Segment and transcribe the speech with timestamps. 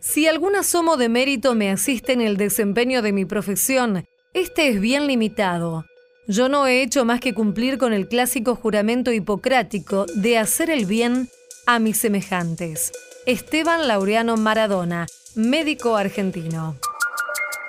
[0.00, 4.80] Si algún asomo de mérito me asiste en el desempeño de mi profesión, este es
[4.80, 5.84] bien limitado.
[6.28, 10.86] Yo no he hecho más que cumplir con el clásico juramento hipocrático de hacer el
[10.86, 11.28] bien
[11.66, 12.92] a mis semejantes.
[13.26, 16.76] Esteban Laureano Maradona, médico argentino.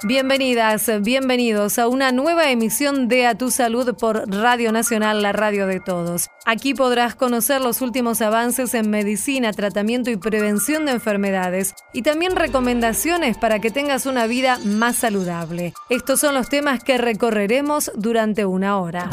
[0.04, 5.68] Bienvenidas, bienvenidos a una nueva emisión de A Tu Salud por Radio Nacional, la radio
[5.68, 6.30] de todos.
[6.46, 12.38] Aquí podrás conocer los últimos avances en medicina, tratamiento y prevención de enfermedades y también
[12.38, 15.74] recomendaciones para que tengas una vida más saludable.
[15.90, 19.10] Estos son los temas que recorreremos durante una hora.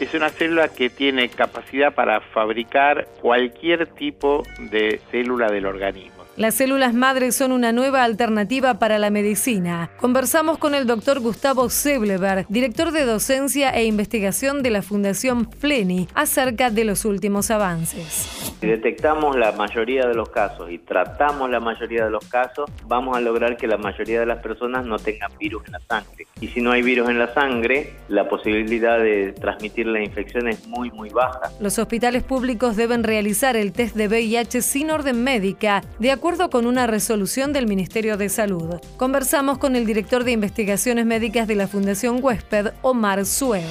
[0.00, 6.19] Es una célula que tiene capacidad para fabricar cualquier tipo de célula del organismo.
[6.36, 9.90] Las células madres son una nueva alternativa para la medicina.
[9.98, 16.08] Conversamos con el doctor Gustavo Sebleberg, director de docencia e investigación de la Fundación Fleni,
[16.14, 18.54] acerca de los últimos avances.
[18.60, 23.16] Si detectamos la mayoría de los casos y tratamos la mayoría de los casos, vamos
[23.16, 26.26] a lograr que la mayoría de las personas no tengan virus en la sangre.
[26.40, 30.66] Y si no hay virus en la sangre, la posibilidad de transmitir la infección es
[30.66, 31.50] muy, muy baja.
[31.58, 36.66] Los hospitales públicos deben realizar el test de VIH sin orden médica, de acuerdo con
[36.66, 38.74] una resolución del Ministerio de Salud.
[38.98, 43.64] Conversamos con el director de investigaciones médicas de la Fundación Huésped, Omar Suez.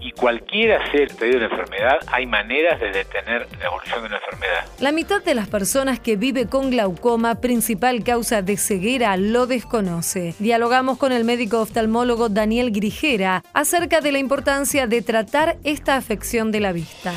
[0.00, 4.08] Y cualquiera sea el estadio de la enfermedad, hay maneras de detener la evolución de
[4.08, 4.64] la enfermedad.
[4.78, 10.34] La mitad de las personas que vive con glaucoma, principal causa de ceguera, lo desconoce.
[10.38, 16.50] Dialogamos con el médico oftalmólogo Daniel Grijera acerca de la importancia de tratar esta afección
[16.50, 17.12] de la vista.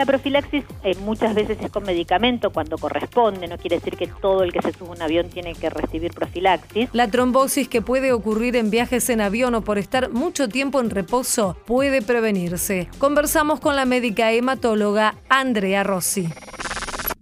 [0.00, 4.42] La profilaxis eh, muchas veces es con medicamento cuando corresponde, no quiere decir que todo
[4.42, 6.88] el que se sube a un avión tiene que recibir profilaxis.
[6.94, 10.88] La trombosis que puede ocurrir en viajes en avión o por estar mucho tiempo en
[10.88, 12.88] reposo puede prevenirse.
[12.96, 16.30] Conversamos con la médica hematóloga Andrea Rossi.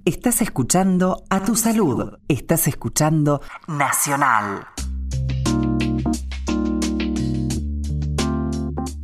[0.05, 2.19] Estás escuchando a tu salud.
[2.29, 4.69] Estás escuchando Nacional.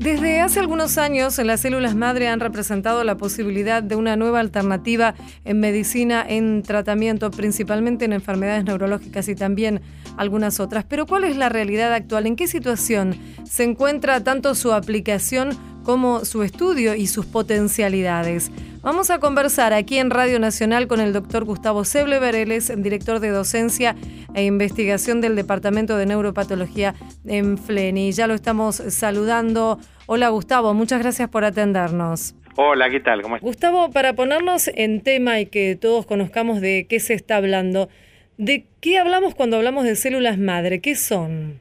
[0.05, 5.15] Desde hace algunos años, las células madre han representado la posibilidad de una nueva alternativa
[5.47, 9.81] en medicina, en tratamiento, principalmente en enfermedades neurológicas y también
[10.19, 10.85] algunas otras.
[10.85, 12.27] Pero ¿cuál es la realidad actual?
[12.27, 18.51] ¿En qué situación se encuentra tanto su aplicación como su estudio y sus potencialidades?
[18.85, 23.19] Vamos a conversar aquí en Radio Nacional con el doctor Gustavo Seblever, él es director
[23.19, 23.95] de docencia
[24.35, 26.93] e investigación del Departamento de Neuropatología
[27.25, 28.13] en FLENI.
[28.13, 29.79] Ya lo estamos saludando.
[30.05, 32.35] Hola Gustavo, muchas gracias por atendernos.
[32.57, 33.23] Hola, ¿qué tal?
[33.23, 37.89] ¿Cómo Gustavo, para ponernos en tema y que todos conozcamos de qué se está hablando,
[38.37, 40.83] ¿de qué hablamos cuando hablamos de células madre?
[40.83, 41.59] ¿Qué son?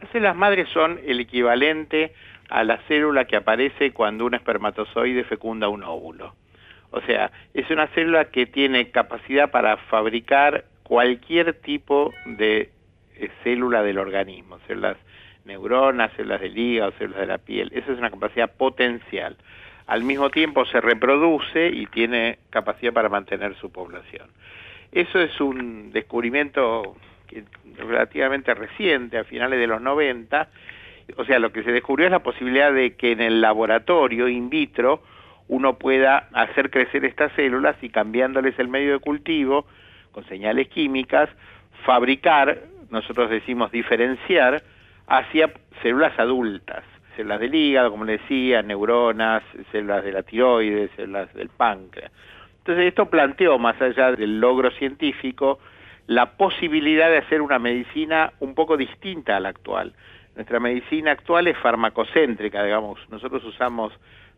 [0.00, 2.12] Las células madre son el equivalente
[2.48, 6.36] a la célula que aparece cuando un espermatozoide fecunda un óvulo.
[6.92, 12.70] O sea, es una célula que tiene capacidad para fabricar cualquier tipo de
[13.16, 14.98] eh, célula del organismo, células
[15.46, 17.72] neuronas, células del hígado, células de la piel.
[17.74, 19.36] Esa es una capacidad potencial.
[19.86, 24.28] Al mismo tiempo se reproduce y tiene capacidad para mantener su población.
[24.92, 26.94] Eso es un descubrimiento
[27.78, 30.48] relativamente reciente, a finales de los 90.
[31.16, 34.50] O sea, lo que se descubrió es la posibilidad de que en el laboratorio in
[34.50, 35.02] vitro
[35.48, 39.66] uno pueda hacer crecer estas células y cambiándoles el medio de cultivo
[40.12, 41.28] con señales químicas,
[41.84, 42.58] fabricar,
[42.90, 44.62] nosotros decimos diferenciar,
[45.06, 45.50] hacia
[45.82, 46.84] células adultas,
[47.16, 49.42] células del hígado, como le decía, neuronas,
[49.72, 52.12] células de la tiroides, células del páncreas.
[52.58, 55.58] Entonces esto planteó, más allá del logro científico,
[56.06, 59.92] la posibilidad de hacer una medicina un poco distinta a la actual.
[60.34, 63.92] Nuestra medicina actual es farmacocéntrica, digamos, nosotros usamos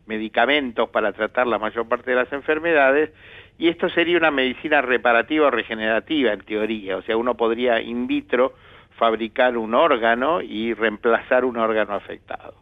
[0.05, 3.11] medicamentos para tratar la mayor parte de las enfermedades
[3.57, 8.07] y esto sería una medicina reparativa o regenerativa en teoría, o sea, uno podría in
[8.07, 8.53] vitro
[8.97, 12.55] fabricar un órgano y reemplazar un órgano afectado.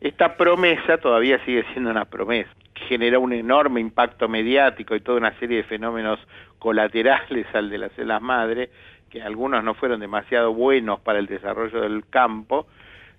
[0.00, 2.50] Esta promesa todavía sigue siendo una promesa,
[2.88, 6.18] genera un enorme impacto mediático y toda una serie de fenómenos
[6.58, 8.70] colaterales al de las células madre,
[9.08, 12.66] que algunos no fueron demasiado buenos para el desarrollo del campo,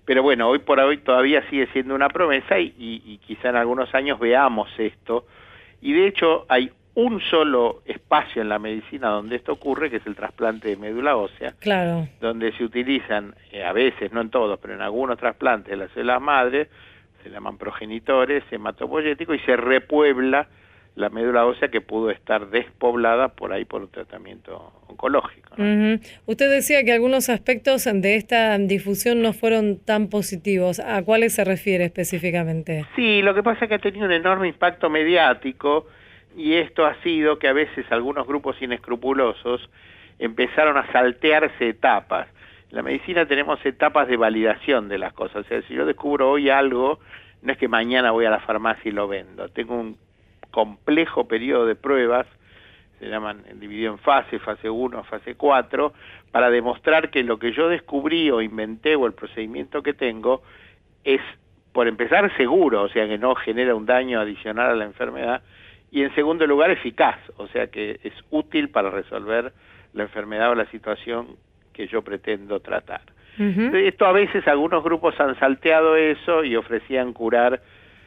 [0.06, 3.92] pero bueno, hoy por hoy todavía sigue siendo una promesa y, y, quizá en algunos
[3.94, 5.26] años veamos esto.
[5.82, 10.06] Y de hecho hay un solo espacio en la medicina donde esto ocurre, que es
[10.06, 12.08] el trasplante de médula ósea, claro.
[12.20, 15.90] donde se utilizan, eh, a veces, no en todos, pero en algunos trasplantes de las
[15.90, 16.68] células madres,
[17.22, 20.46] se llaman progenitores hematopoyéticos y se repuebla
[20.96, 25.54] la médula ósea que pudo estar despoblada por ahí por un tratamiento oncológico.
[26.24, 30.80] Usted decía que algunos aspectos de esta difusión no fueron tan positivos.
[30.80, 32.86] ¿A cuáles se refiere específicamente?
[32.96, 35.86] Sí, lo que pasa es que ha tenido un enorme impacto mediático
[36.34, 39.68] y esto ha sido que a veces algunos grupos inescrupulosos
[40.18, 42.26] empezaron a saltearse etapas.
[42.70, 46.30] En la medicina tenemos etapas de validación de las cosas, o sea, si yo descubro
[46.30, 47.00] hoy algo,
[47.42, 50.05] no es que mañana voy a la farmacia y lo vendo, tengo un
[50.56, 52.26] complejo periodo de pruebas
[52.98, 55.92] se llaman dividido en fase, fase 1, fase 4,
[56.32, 60.40] para demostrar que lo que yo descubrí o inventé o el procedimiento que tengo
[61.04, 61.20] es,
[61.74, 65.42] por empezar, seguro, o sea, que no genera un daño adicional a la enfermedad,
[65.90, 69.52] y en segundo lugar, eficaz, o sea, que es útil para resolver
[69.92, 71.36] la enfermedad o la situación
[71.74, 73.02] que yo pretendo tratar.
[73.38, 77.60] Esto a veces algunos grupos han salteado eso y ofrecían curar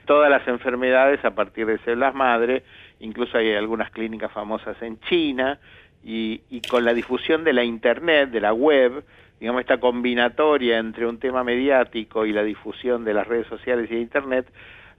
[0.10, 2.64] todas las enfermedades a partir de células madre,
[3.00, 5.60] incluso hay algunas clínicas famosas en China,
[6.04, 9.04] y, con la difusión de la Internet, de la web,
[9.40, 13.94] digamos, esta combinatoria entre un tema mediático y la difusión de las redes sociales y
[13.94, 14.48] de Internet,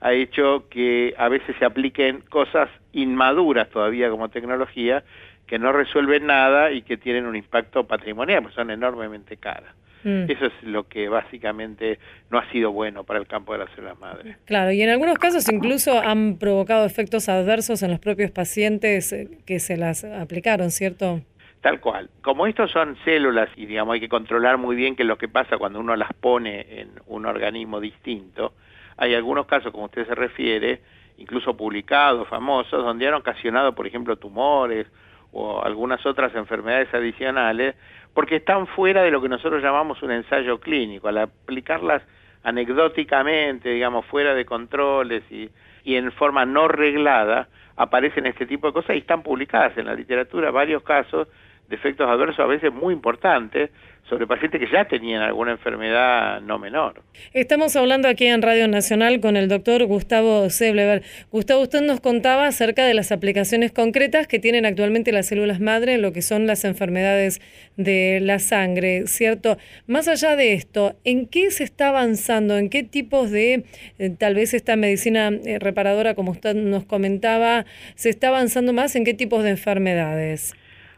[0.00, 5.02] ha hecho que a veces se apliquen cosas inmaduras todavía como tecnología,
[5.48, 9.74] que no resuelven nada y que tienen un impacto patrimonial, pues son enormemente caras.
[10.04, 10.30] Mm.
[10.30, 11.98] Eso es lo que básicamente
[12.30, 14.36] no ha sido bueno para el campo de las células madre.
[14.46, 19.28] Claro, y en algunos casos incluso han provocado efectos adversos en los propios pacientes eh,
[19.46, 21.20] que se las aplicaron, ¿cierto?
[21.60, 22.08] Tal cual.
[22.22, 25.28] Como estos son células y digamos hay que controlar muy bien qué es lo que
[25.28, 28.54] pasa cuando uno las pone en un organismo distinto,
[28.96, 30.80] hay algunos casos, como usted se refiere,
[31.18, 34.86] incluso publicados, famosos, donde han ocasionado, por ejemplo, tumores
[35.32, 37.76] o algunas otras enfermedades adicionales,
[38.14, 41.08] porque están fuera de lo que nosotros llamamos un ensayo clínico.
[41.08, 42.02] Al aplicarlas
[42.42, 45.50] anecdóticamente, digamos, fuera de controles y,
[45.84, 49.94] y en forma no reglada, aparecen este tipo de cosas y están publicadas en la
[49.94, 51.28] literatura varios casos
[51.70, 53.70] de efectos adversos a veces muy importantes
[54.08, 57.00] sobre pacientes que ya tenían alguna enfermedad no menor.
[57.32, 61.04] Estamos hablando aquí en Radio Nacional con el doctor Gustavo Seblever.
[61.30, 65.94] Gustavo, usted nos contaba acerca de las aplicaciones concretas que tienen actualmente las células madre
[65.94, 67.40] en lo que son las enfermedades
[67.76, 69.58] de la sangre, ¿cierto?
[69.86, 72.58] Más allá de esto, ¿en qué se está avanzando?
[72.58, 73.64] ¿En qué tipos de,
[74.00, 77.64] eh, tal vez esta medicina eh, reparadora, como usted nos comentaba,
[77.94, 80.52] se está avanzando más en qué tipos de enfermedades?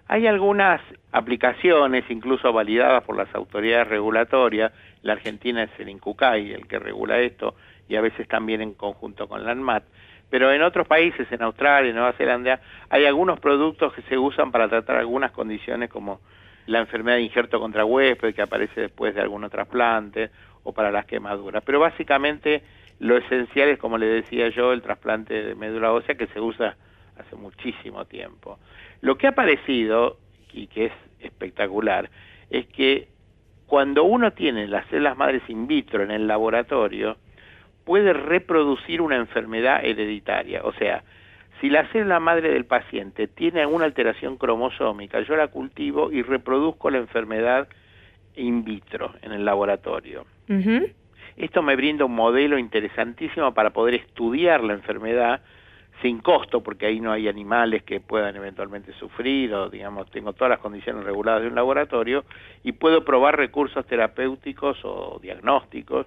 [0.09, 4.73] Hay algunas aplicaciones, incluso validadas por las autoridades regulatorias,
[5.03, 7.55] la Argentina es el INCUCAI el que regula esto,
[7.89, 9.85] y a veces también en conjunto con la ANMAT,
[10.33, 14.51] pero en otros países, en Australia, en Nueva Zelanda, hay algunos productos que se usan
[14.51, 16.21] para tratar algunas condiciones como
[16.67, 20.31] la enfermedad de injerto contra huésped que aparece después de algún trasplante
[20.63, 21.63] o para las quemaduras.
[21.67, 22.63] Pero básicamente
[22.99, 26.77] lo esencial es, como le decía yo, el trasplante de médula ósea que se usa
[27.19, 28.59] hace muchísimo tiempo.
[29.03, 30.17] Lo que ha aparecido,
[30.53, 32.09] y que es espectacular,
[32.51, 33.09] es que
[33.67, 37.17] cuando uno tiene las células madres in vitro en el laboratorio,
[37.85, 40.63] puede reproducir una enfermedad hereditaria.
[40.63, 41.03] O sea,
[41.61, 46.91] si la célula madre del paciente tiene alguna alteración cromosómica, yo la cultivo y reproduzco
[46.91, 47.69] la enfermedad
[48.37, 50.27] in vitro en el laboratorio.
[51.37, 55.41] Esto me brinda un modelo interesantísimo para poder estudiar la enfermedad
[56.03, 60.51] sin costo, porque ahí no hay animales que puedan eventualmente sufrir, o digamos, tengo todas
[60.51, 62.25] las condiciones reguladas de un laboratorio,
[62.65, 66.07] y puedo probar recursos terapéuticos o diagnósticos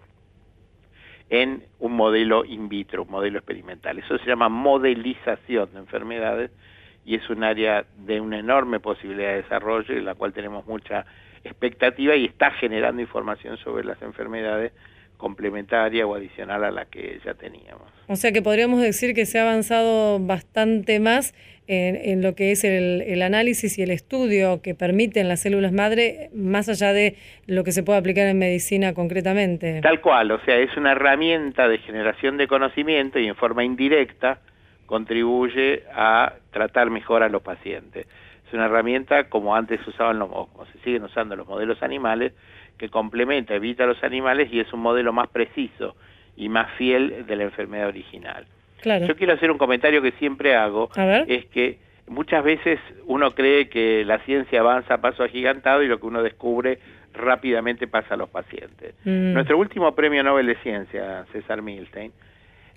[1.30, 3.98] en un modelo in vitro, un modelo experimental.
[3.98, 6.52] Eso se llama modelización de enfermedades
[7.06, 11.06] y es un área de una enorme posibilidad de desarrollo en la cual tenemos mucha
[11.44, 14.72] expectativa y está generando información sobre las enfermedades
[15.18, 17.90] complementaria o adicional a la que ya teníamos.
[18.08, 21.34] O sea que podríamos decir que se ha avanzado bastante más
[21.68, 26.70] en, lo que es el, análisis y el estudio que permiten las células madre, más
[26.70, 27.16] allá de
[27.48, 29.82] lo que se puede aplicar en medicina concretamente.
[29.82, 34.40] Tal cual, o sea, es una herramienta de generación de conocimiento y en forma indirecta
[34.86, 38.06] contribuye a tratar mejor a los pacientes.
[38.48, 42.34] Es una herramienta como antes usaban los, como se siguen usando los modelos animales,
[42.78, 45.96] que complementa, evita los animales y es un modelo más preciso
[46.36, 48.46] y más fiel de la enfermedad original.
[48.84, 50.90] Yo quiero hacer un comentario que siempre hago,
[51.28, 56.00] es que muchas veces uno cree que la ciencia avanza a paso agigantado y lo
[56.00, 56.80] que uno descubre
[57.14, 58.94] rápidamente pasa a los pacientes.
[59.06, 59.34] Mm.
[59.34, 62.12] Nuestro último premio Nobel de Ciencia, César Milstein,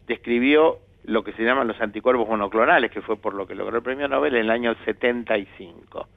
[0.06, 3.82] describió lo que se llaman los anticuerpos monoclonales, que fue por lo que logró el
[3.82, 6.08] premio Nobel en el año 75.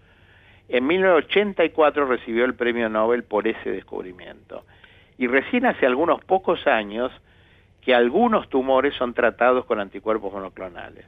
[0.73, 4.63] En 1984 recibió el premio Nobel por ese descubrimiento.
[5.17, 7.11] Y recién hace algunos pocos años
[7.81, 11.05] que algunos tumores son tratados con anticuerpos monoclonales.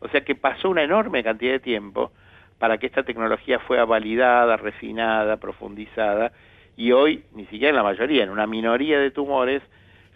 [0.00, 2.10] O sea que pasó una enorme cantidad de tiempo
[2.58, 6.32] para que esta tecnología fuera validada, refinada, profundizada,
[6.78, 9.62] y hoy, ni siquiera en la mayoría, en una minoría de tumores,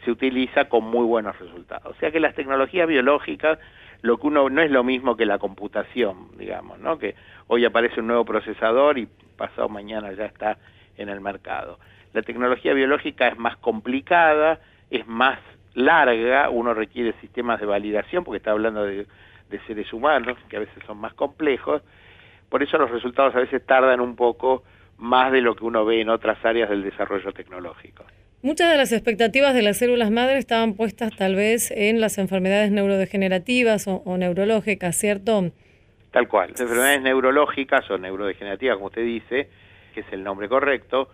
[0.06, 1.94] se utiliza con muy buenos resultados.
[1.94, 3.58] O sea que las tecnologías biológicas
[4.06, 6.96] lo que uno no es lo mismo que la computación, digamos, ¿no?
[6.96, 7.16] Que
[7.48, 10.58] hoy aparece un nuevo procesador y pasado mañana ya está
[10.96, 11.78] en el mercado.
[12.12, 14.60] La tecnología biológica es más complicada,
[14.90, 15.40] es más
[15.74, 19.06] larga, uno requiere sistemas de validación porque está hablando de,
[19.50, 21.82] de seres humanos que a veces son más complejos,
[22.48, 24.62] por eso los resultados a veces tardan un poco
[24.98, 28.04] más de lo que uno ve en otras áreas del desarrollo tecnológico.
[28.46, 32.70] Muchas de las expectativas de las células madre estaban puestas tal vez en las enfermedades
[32.70, 35.50] neurodegenerativas o, neurológicas, ¿cierto?
[36.12, 36.52] Tal cual.
[36.52, 39.50] Las enfermedades neurológicas o neurodegenerativas, como usted dice,
[39.92, 41.10] que es el nombre correcto,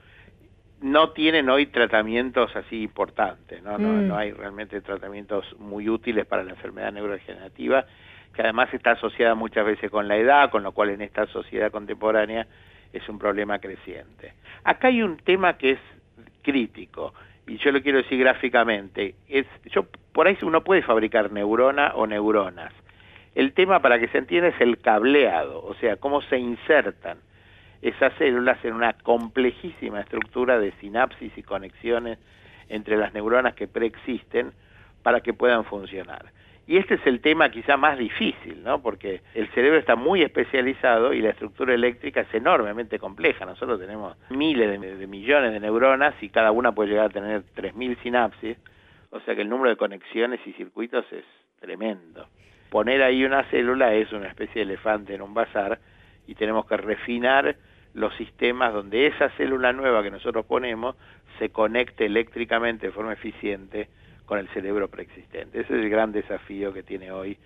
[0.82, 3.78] no tienen hoy tratamientos así importantes, ¿no?
[3.78, 4.08] No, mm.
[4.08, 7.86] no hay realmente tratamientos muy útiles para la enfermedad neurodegenerativa,
[8.34, 11.70] que además está asociada muchas veces con la edad, con lo cual en esta sociedad
[11.70, 12.46] contemporánea
[12.92, 14.34] es un problema creciente.
[14.64, 15.78] Acá hay un tema que es
[16.42, 17.14] crítico,
[17.46, 22.06] y yo lo quiero decir gráficamente, es, yo, por ahí uno puede fabricar neurona o
[22.06, 22.72] neuronas.
[23.34, 27.18] El tema para que se entienda es el cableado, o sea, cómo se insertan
[27.80, 32.18] esas células en una complejísima estructura de sinapsis y conexiones
[32.68, 34.52] entre las neuronas que preexisten
[35.02, 36.26] para que puedan funcionar.
[36.66, 38.80] Y este es el tema quizá más difícil, ¿no?
[38.80, 43.44] Porque el cerebro está muy especializado y la estructura eléctrica es enormemente compleja.
[43.44, 48.00] Nosotros tenemos miles de, millones de neuronas y cada una puede llegar a tener 3.000
[48.02, 48.56] sinapsis,
[49.10, 51.24] o sea que el número de conexiones y circuitos es
[51.60, 52.28] tremendo.
[52.70, 55.80] Poner ahí una célula es una especie de elefante en un bazar
[56.28, 57.56] y tenemos que refinar
[57.92, 60.96] los sistemas donde esa célula nueva que nosotros ponemos
[61.38, 63.88] se conecte eléctricamente de forma eficiente
[64.32, 65.60] con el cerebro preexistente.
[65.60, 67.36] Ese es el gran desafío que tiene hoy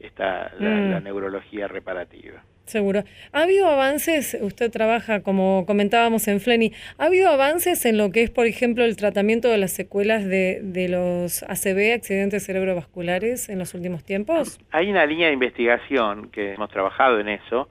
[0.00, 1.04] esta, la, mm.
[1.04, 2.42] neurología reparativa.
[2.64, 3.04] Seguro.
[3.30, 8.24] ¿Ha habido avances, usted trabaja como comentábamos en Fleni, ¿ha habido avances en lo que
[8.24, 13.60] es, por ejemplo, el tratamiento de las secuelas de, de los ACV, accidentes cerebrovasculares, en
[13.60, 14.58] los últimos tiempos?
[14.72, 17.68] Hay una línea de investigación que hemos trabajado en eso,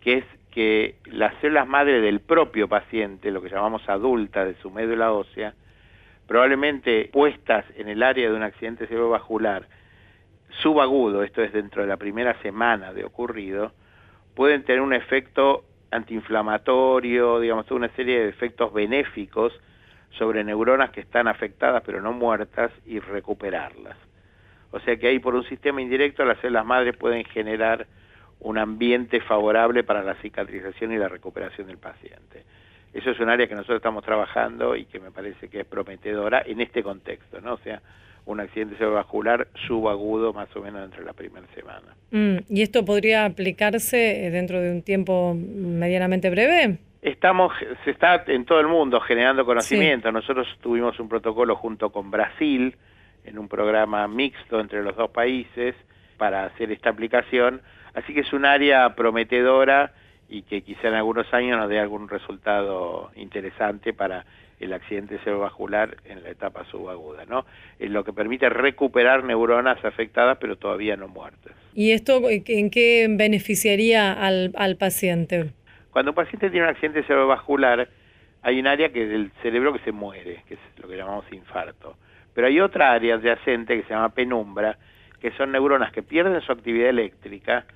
[0.00, 4.70] que es que las células madre del propio paciente, lo que llamamos adulta de su
[4.70, 5.54] médula ósea,
[6.32, 9.68] probablemente puestas en el área de un accidente cerebrovascular
[10.62, 13.72] subagudo, esto es dentro de la primera semana de ocurrido,
[14.34, 19.52] pueden tener un efecto antiinflamatorio, digamos, toda una serie de efectos benéficos
[20.12, 23.98] sobre neuronas que están afectadas pero no muertas y recuperarlas.
[24.70, 27.86] O sea que ahí por un sistema indirecto las células madres pueden generar
[28.40, 32.46] un ambiente favorable para la cicatrización y la recuperación del paciente.
[32.92, 36.42] Eso es un área que nosotros estamos trabajando y que me parece que es prometedora
[36.44, 37.54] en este contexto, ¿no?
[37.54, 37.80] O sea,
[38.26, 41.96] un accidente cerebrovascular subagudo más o menos entre la primera semana.
[42.10, 46.78] Mm, ¿Y esto podría aplicarse eh, dentro de un tiempo medianamente breve?
[47.00, 47.52] Estamos,
[47.84, 50.12] se está en todo el mundo generando conocimiento.
[50.12, 52.76] Nosotros tuvimos un protocolo junto con Brasil
[53.24, 55.74] en un programa mixto entre los dos países
[56.16, 57.60] para hacer esta aplicación.
[57.94, 59.92] Así que es un área prometedora
[60.32, 64.24] y que quizá en algunos años nos dé algún resultado interesante para
[64.60, 67.44] el accidente cerebrovascular en la etapa subaguda, ¿no?
[67.78, 71.52] Es lo que permite recuperar neuronas afectadas pero todavía no muertas.
[71.74, 75.50] ¿Y esto en qué beneficiaría al, al paciente?
[75.90, 77.88] Cuando un paciente tiene un accidente cerebrovascular,
[78.40, 81.26] hay un área que es del cerebro que se muere, que es lo que llamamos
[81.30, 81.96] infarto.
[82.34, 84.78] Pero hay otra área adyacente que se llama penumbra,
[85.20, 87.66] que son neuronas que pierden su actividad eléctrica,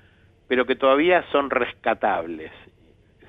[0.48, 2.52] pero que todavía son rescatables.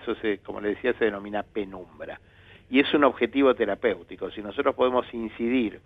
[0.01, 2.19] Eso, se, como le decía, se denomina penumbra.
[2.69, 4.29] Y es un objetivo terapéutico.
[4.31, 5.79] Si nosotros podemos incidir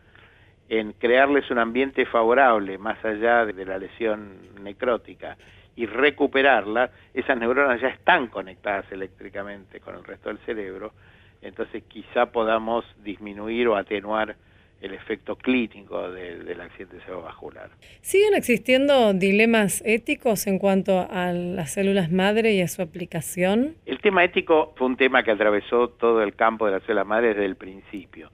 [0.70, 5.38] en crearles un ambiente favorable más allá de la lesión necrótica
[5.76, 10.94] y recuperarla, esas neuronas ya están conectadas eléctricamente con el resto del cerebro,
[11.42, 14.36] entonces quizá podamos disminuir o atenuar
[14.82, 17.70] el efecto clínico del accidente cerebrovascular.
[18.02, 23.76] ¿Siguen existiendo dilemas éticos en cuanto a las células madre y a su aplicación?
[23.86, 27.30] El tema ético fue un tema que atravesó todo el campo de las células madre
[27.30, 28.32] desde el principio,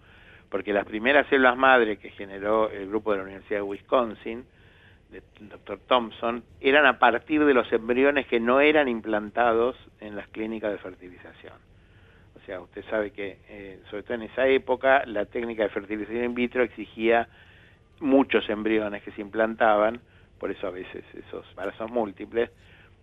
[0.49, 4.45] porque las primeras células madre que generó el grupo de la Universidad de Wisconsin,
[5.11, 10.27] del doctor Thompson, eran a partir de los embriones que no eran implantados en las
[10.29, 11.53] clínicas de fertilización
[12.47, 16.33] sea, usted sabe que, eh, sobre todo en esa época, la técnica de fertilización in
[16.33, 17.27] vitro exigía
[17.99, 19.99] muchos embriones que se implantaban,
[20.39, 22.49] por eso a veces esos embarazos múltiples,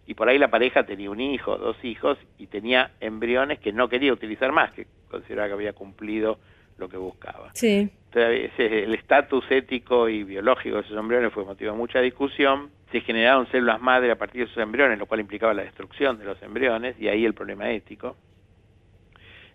[0.06, 3.88] y por ahí la pareja tenía un hijo, dos hijos, y tenía embriones que no
[3.88, 6.38] quería utilizar más, que consideraba que había cumplido
[6.78, 7.50] lo que buscaba.
[7.54, 7.88] Sí.
[8.12, 12.70] Entonces, el estatus ético y biológico de esos embriones fue motivo de mucha discusión.
[12.92, 16.24] Se generaron células madre a partir de esos embriones, lo cual implicaba la destrucción de
[16.24, 18.16] los embriones, y ahí el problema ético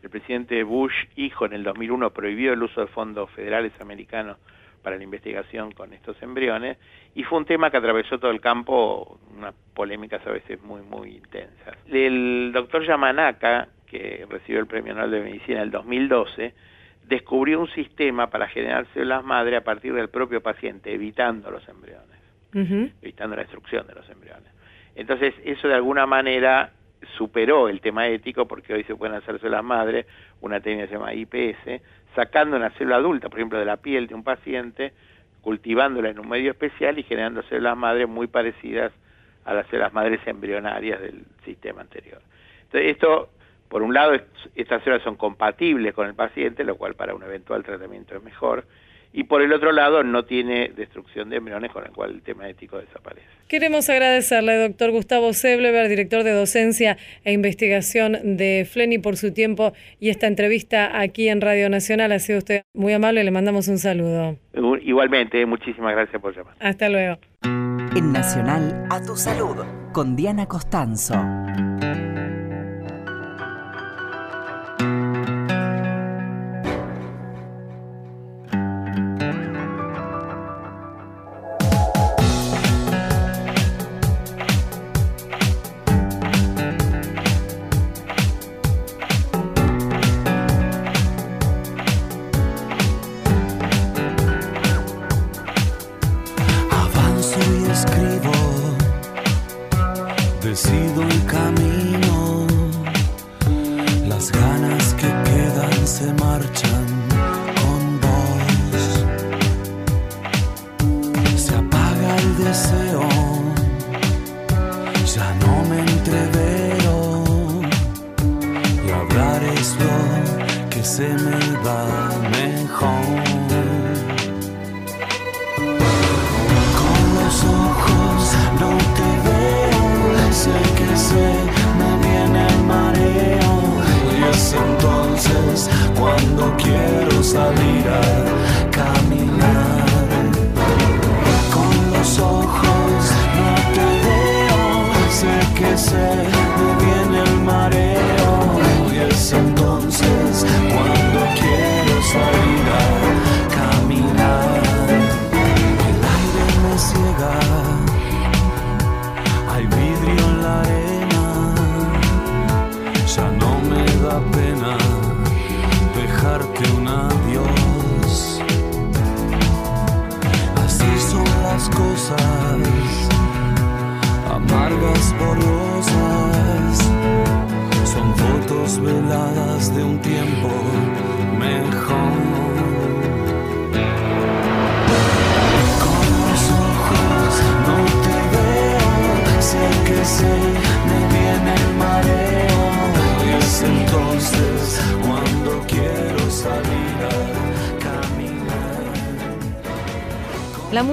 [0.02, 4.38] el presidente Bush, hijo, en el 2001 prohibió el uso de fondos federales americanos
[4.82, 6.78] para la investigación con estos embriones
[7.14, 11.18] y fue un tema que atravesó todo el campo, unas polémicas a veces muy, muy
[11.18, 11.78] intensas.
[11.88, 16.54] El doctor Yamanaka, que recibió el Premio Nobel de Medicina en el 2012,
[17.08, 22.20] descubrió un sistema para generar células madre a partir del propio paciente, evitando los embriones,
[23.02, 24.50] evitando la destrucción de los embriones.
[24.96, 26.72] Entonces, eso de alguna manera
[27.18, 30.06] superó el tema ético porque hoy se pueden hacer células madre,
[30.42, 31.82] una técnica se llama IPS,
[32.16, 34.94] sacando una célula adulta, por ejemplo, de la piel de un paciente,
[35.42, 38.92] cultivándola en un medio especial y generando células madre muy parecidas
[39.46, 42.22] a las células madres embrionarias del sistema anterior.
[42.64, 43.30] Entonces, esto,
[43.70, 44.14] por un lado,
[44.56, 48.66] estas células son compatibles con el paciente, lo cual para un eventual tratamiento es mejor,
[49.12, 52.48] y por el otro lado no tiene destrucción de embriones, con el cual el tema
[52.48, 53.26] ético desaparece.
[53.48, 59.74] Queremos agradecerle, doctor Gustavo Seblever, director de docencia e investigación de FLENI, por su tiempo
[60.00, 62.12] y esta entrevista aquí en Radio Nacional.
[62.12, 64.38] Ha sido usted muy amable, le mandamos un saludo.
[64.82, 66.56] Igualmente, muchísimas gracias por llamar.
[66.60, 67.18] Hasta luego.
[67.44, 69.56] En Nacional, a tu salud,
[69.94, 71.16] con Diana Costanzo.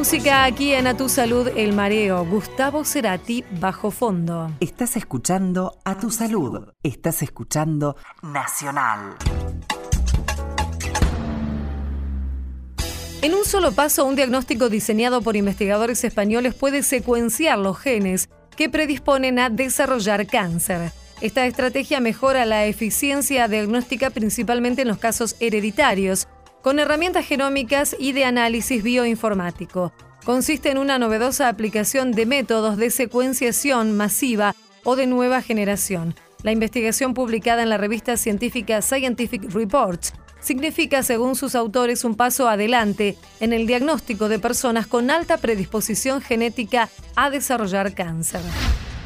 [0.07, 4.53] Música aquí en A Tu Salud, El Mareo, Gustavo Cerati, Bajo Fondo.
[4.61, 9.17] Estás escuchando A Tu Salud, estás escuchando Nacional.
[13.21, 18.71] En un solo paso, un diagnóstico diseñado por investigadores españoles puede secuenciar los genes que
[18.71, 20.93] predisponen a desarrollar cáncer.
[21.21, 26.29] Esta estrategia mejora la eficiencia diagnóstica principalmente en los casos hereditarios
[26.67, 29.93] con herramientas genómicas y de análisis bioinformático.
[30.25, 36.17] Consiste en una novedosa aplicación de métodos de secuenciación masiva o de nueva generación.
[36.43, 42.49] La investigación publicada en la revista científica Scientific Reports significa, según sus autores, un paso
[42.49, 48.41] adelante en el diagnóstico de personas con alta predisposición genética a desarrollar cáncer.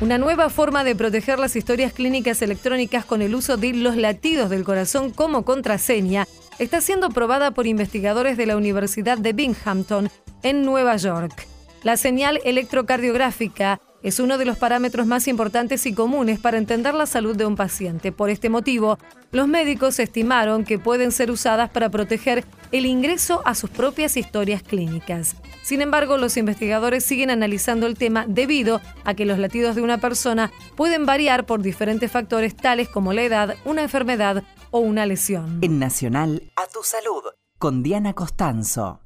[0.01, 4.49] Una nueva forma de proteger las historias clínicas electrónicas con el uso de los latidos
[4.49, 6.27] del corazón como contraseña
[6.61, 10.11] está siendo probada por investigadores de la Universidad de Binghamton
[10.43, 11.47] en Nueva York.
[11.83, 17.07] La señal electrocardiográfica es uno de los parámetros más importantes y comunes para entender la
[17.07, 18.13] salud de un paciente.
[18.13, 18.99] Por este motivo,
[19.33, 24.63] los médicos estimaron que pueden ser usadas para proteger el ingreso a sus propias historias
[24.63, 25.37] clínicas.
[25.63, 29.99] Sin embargo, los investigadores siguen analizando el tema debido a que los latidos de una
[29.99, 35.59] persona pueden variar por diferentes factores tales como la edad, una enfermedad o una lesión.
[35.63, 37.23] En Nacional, a tu salud,
[37.59, 39.01] con Diana Costanzo.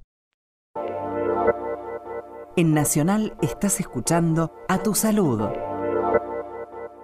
[2.57, 5.41] En Nacional estás escuchando A Tu Salud.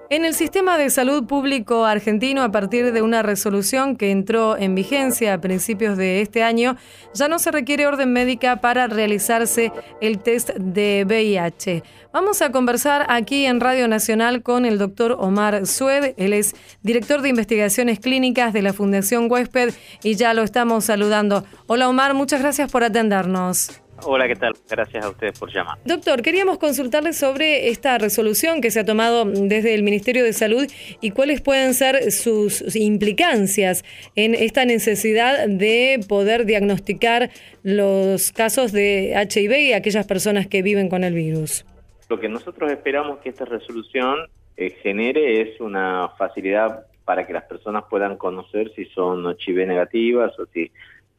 [0.08, 4.76] En el sistema de salud público argentino, a partir de una resolución que entró en
[4.76, 6.76] vigencia a principios de este año,
[7.14, 11.82] ya no se requiere orden médica para realizarse el test de VIH.
[12.12, 16.14] Vamos a conversar aquí en Radio Nacional con el doctor Omar Sued.
[16.16, 21.44] Él es director de investigaciones clínicas de la Fundación Huésped y ya lo estamos saludando.
[21.66, 23.80] Hola Omar, muchas gracias por atendernos.
[24.04, 24.54] Hola, ¿qué tal?
[24.68, 25.78] Gracias a ustedes por llamar.
[25.84, 30.66] Doctor, queríamos consultarle sobre esta resolución que se ha tomado desde el Ministerio de Salud
[31.00, 33.84] y cuáles pueden ser sus implicancias
[34.16, 37.30] en esta necesidad de poder diagnosticar
[37.62, 41.66] los casos de HIV y aquellas personas que viven con el virus.
[42.08, 47.44] Lo que nosotros esperamos que esta resolución eh, genere es una facilidad para que las
[47.44, 50.70] personas puedan conocer si son HIV negativas o si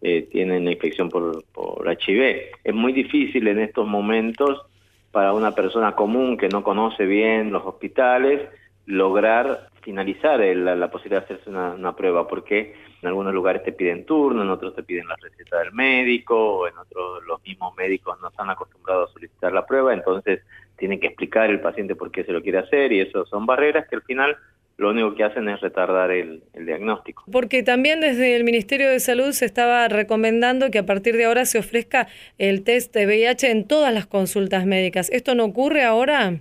[0.02, 2.52] eh, tienen la infección por, por HIV.
[2.64, 4.62] Es muy difícil en estos momentos
[5.12, 8.42] para una persona común que no conoce bien los hospitales
[8.86, 14.44] lograr finalizar la, posibilidad de hacerse una, prueba, porque en algunos lugares te piden turno,
[14.44, 18.50] en otros te piden la receta del médico, en otros los mismos médicos no están
[18.50, 20.42] acostumbrados a solicitar la prueba, entonces
[20.78, 23.88] tienen que explicar el paciente por qué se lo quiere hacer y eso son barreras
[23.88, 24.38] que al final
[24.82, 27.24] lo único que hacen es retardar el, diagnóstico.
[27.32, 31.46] Porque también desde el Ministerio de Salud se estaba recomendando que a partir de ahora
[31.46, 32.08] se ofrezca
[32.40, 35.12] el test de VIH en todas las consultas médicas.
[35.12, 36.40] ¿Esto no ocurre ahora?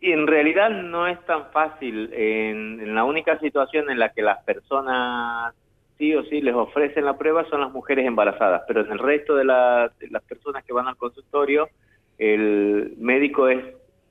[0.00, 2.08] Y en realidad no es tan fácil.
[2.14, 5.54] En, la única situación en la que las personas
[5.98, 9.34] sí o sí les ofrecen la prueba son las mujeres embarazadas, pero en el resto
[9.34, 11.68] de, de las personas que van al consultorio,
[12.16, 13.62] el médico es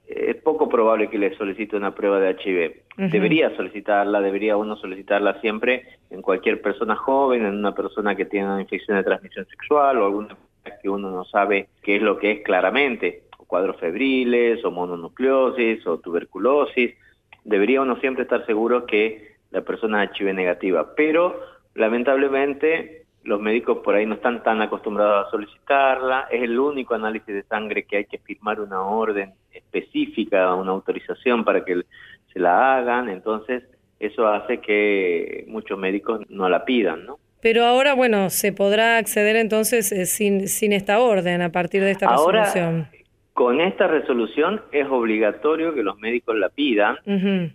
[0.07, 3.11] es poco probable que le solicite una prueba de HIV.
[3.11, 8.47] Debería solicitarla, debería uno solicitarla siempre en cualquier persona joven, en una persona que tiene
[8.47, 10.37] una infección de transmisión sexual o alguna
[10.81, 15.85] que uno no sabe qué es lo que es claramente, o cuadros febriles, o mononucleosis,
[15.85, 16.95] o tuberculosis.
[17.43, 21.39] Debería uno siempre estar seguro que la persona es HIV negativa, pero
[21.75, 27.27] lamentablemente los médicos por ahí no están tan acostumbrados a solicitarla, es el único análisis
[27.27, 31.81] de sangre que hay que firmar una orden específica, una autorización para que
[32.31, 33.63] se la hagan, entonces
[33.99, 37.19] eso hace que muchos médicos no la pidan, ¿no?
[37.41, 41.91] Pero ahora, bueno, se podrá acceder entonces eh, sin, sin esta orden a partir de
[41.91, 42.87] esta resolución.
[43.35, 46.95] Con esta resolución es obligatorio que los médicos la pidan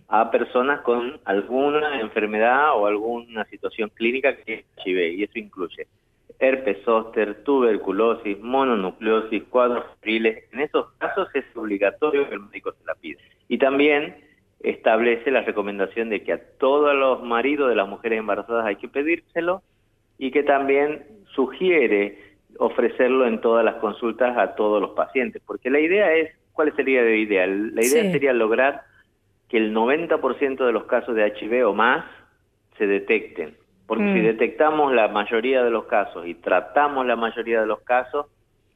[0.09, 5.87] a personas con alguna enfermedad o alguna situación clínica que es HIV, y eso incluye
[6.38, 10.45] herpes zóster, tuberculosis, mononucleosis, cuadros febriles.
[10.53, 13.19] En esos casos es obligatorio que el médico se la pida.
[13.49, 14.16] Y también
[14.62, 18.88] establece la recomendación de que a todos los maridos de las mujeres embarazadas hay que
[18.88, 19.62] pedírselo
[20.19, 22.30] y que también sugiere
[22.61, 27.01] ofrecerlo en todas las consultas a todos los pacientes, porque la idea es, ¿cuál sería
[27.03, 27.46] la idea?
[27.46, 28.83] La idea sería lograr
[29.49, 32.05] que el 90% de los casos de HIV o más
[32.77, 34.25] se detecten, porque si mm.
[34.25, 38.27] detectamos la mayoría de los casos y tratamos la mayoría de los casos,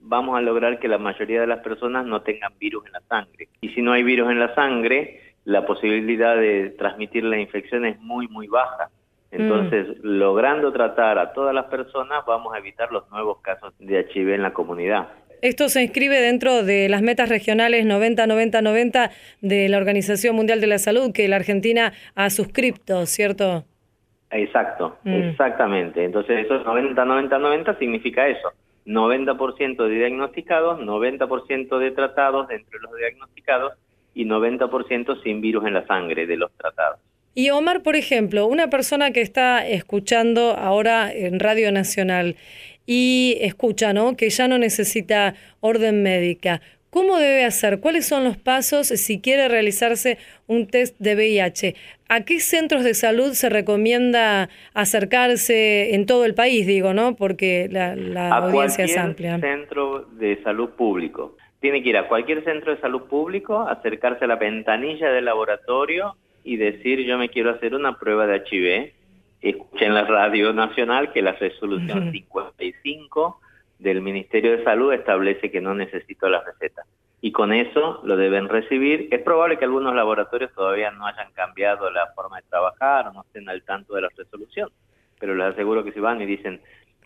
[0.01, 3.49] vamos a lograr que la mayoría de las personas no tengan virus en la sangre.
[3.61, 8.01] Y si no hay virus en la sangre, la posibilidad de transmitir la infección es
[8.01, 8.89] muy, muy baja.
[9.35, 10.01] Entonces, mm.
[10.03, 14.43] logrando tratar a todas las personas, vamos a evitar los nuevos casos de HIV en
[14.43, 15.09] la comunidad.
[15.43, 19.11] Esto se inscribe dentro de las metas regionales 90-90-90
[19.43, 23.65] de la Organización Mundial de la Salud, que la Argentina ha suscripto, ¿cierto?
[24.31, 25.13] Exacto, mm.
[25.13, 26.05] exactamente.
[26.05, 28.53] Entonces, eso 90-90-90 significa eso.
[28.87, 33.73] 90% de diagnosticados, 90% de tratados entre los diagnosticados
[34.15, 37.01] y 90% sin virus en la sangre de los tratados.
[37.35, 42.37] Y Omar, por ejemplo, una persona que está escuchando ahora en Radio Nacional
[42.87, 44.17] y escucha, ¿no?
[44.17, 46.61] Que ya no necesita orden médica.
[46.91, 47.81] ¿Cómo debe hacer?
[47.81, 50.17] ¿Cuáles son los pasos si quiere realizarse
[50.47, 51.75] un test de VIH?
[52.09, 57.17] ¿A qué centros de salud se recomienda acercarse en todo el país, digo, no?
[57.17, 59.41] Porque la, la audiencia es amplia.
[59.41, 61.37] centro de salud público.
[61.59, 66.15] Tiene que ir a cualquier centro de salud público, acercarse a la ventanilla del laboratorio
[66.45, 68.93] y decir yo me quiero hacer una prueba de HIV,
[69.41, 73.41] escuchen en la radio nacional que la resolución 55
[73.79, 76.83] del Ministerio de Salud establece que no necesito la receta.
[77.21, 79.09] Y con eso lo deben recibir.
[79.11, 83.23] Es probable que algunos laboratorios todavía no hayan cambiado la forma de trabajar o no
[83.23, 84.69] estén al tanto de la resolución,
[85.19, 86.61] pero les aseguro que si van y dicen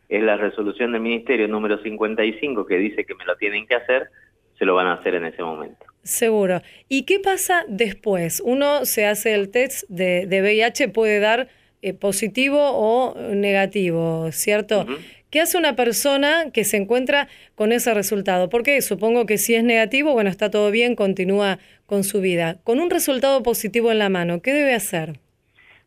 [0.09, 4.09] es la resolución del Ministerio número 55 que dice que me lo tienen que hacer,
[4.59, 5.85] se lo van a hacer en ese momento.
[6.03, 6.63] Seguro.
[6.89, 8.43] ¿Y qué pasa después?
[8.45, 11.49] Uno se hace el test de, VIH, puede dar
[11.83, 14.87] eh, positivo o negativo, ¿cierto?
[15.31, 18.49] ¿Qué hace una persona que se encuentra con ese resultado?
[18.49, 22.57] Porque supongo que si es negativo, bueno, está todo bien, continúa con su vida.
[22.65, 25.21] Con un resultado positivo en la mano, ¿qué debe hacer?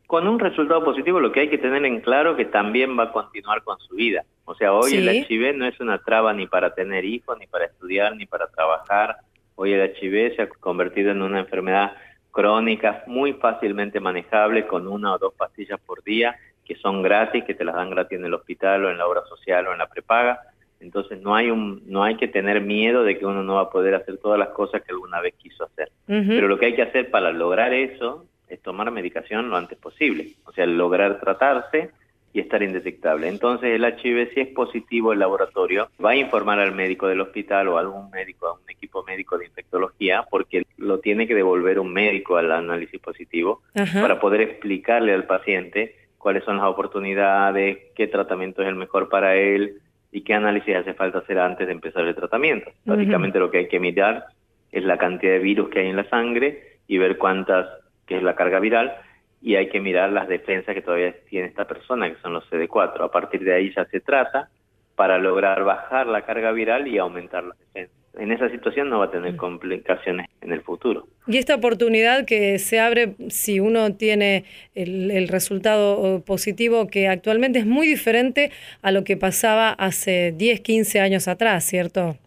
[0.05, 3.11] Con un resultado positivo lo que hay que tener en claro que también va a
[3.11, 4.25] continuar con su vida.
[4.45, 7.65] O sea, hoy el HIV no es una traba ni para tener hijos, ni para
[7.65, 9.17] estudiar, ni para trabajar.
[9.61, 11.91] Hoy el HIV se ha convertido en una enfermedad
[12.31, 17.53] crónica muy fácilmente manejable con una o dos pastillas por día que son gratis, que
[17.53, 19.85] te las dan gratis en el hospital o en la obra social o en la
[19.85, 20.39] prepaga.
[20.79, 23.69] Entonces no hay un no hay que tener miedo de que uno no va a
[23.69, 25.91] poder hacer todas las cosas que alguna vez quiso hacer.
[26.07, 30.29] Pero lo que hay que hacer para lograr eso es tomar medicación lo antes posible,
[30.45, 31.91] o sea, lograr tratarse
[32.33, 33.27] y estar indetectable.
[33.27, 37.67] Entonces el HIV si es positivo el laboratorio va a informar al médico del hospital
[37.67, 41.79] o a algún médico, a un equipo médico de infectología, porque lo tiene que devolver
[41.79, 48.07] un médico al análisis positivo para poder explicarle al paciente cuáles son las oportunidades, qué
[48.07, 49.79] tratamiento es el mejor para él
[50.11, 52.71] y qué análisis hace falta hacer antes de empezar el tratamiento.
[52.85, 54.25] Básicamente lo que hay que mirar
[54.71, 57.67] es la cantidad de virus que hay en la sangre y ver cuántas,
[58.05, 58.93] que es la carga viral,
[59.41, 63.03] y hay que mirar las defensas que todavía tiene esta persona, que son los CD4.
[63.03, 64.49] A partir de ahí ya se trata
[64.95, 67.97] para lograr bajar la carga viral y aumentar las defensas.
[68.19, 71.07] En esa situación no va a tener complicaciones en el futuro.
[71.27, 74.43] Y esta oportunidad que se abre si uno tiene
[74.75, 78.51] el, resultado positivo, que actualmente es muy diferente
[78.81, 82.17] a lo que pasaba hace 10, 15 años atrás, ¿cierto?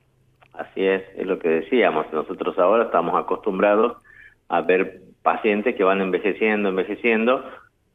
[0.55, 2.11] Así es, es lo que decíamos.
[2.13, 3.99] Nosotros ahora estamos acostumbrados
[4.49, 7.43] a ver pacientes que van envejeciendo, envejeciendo,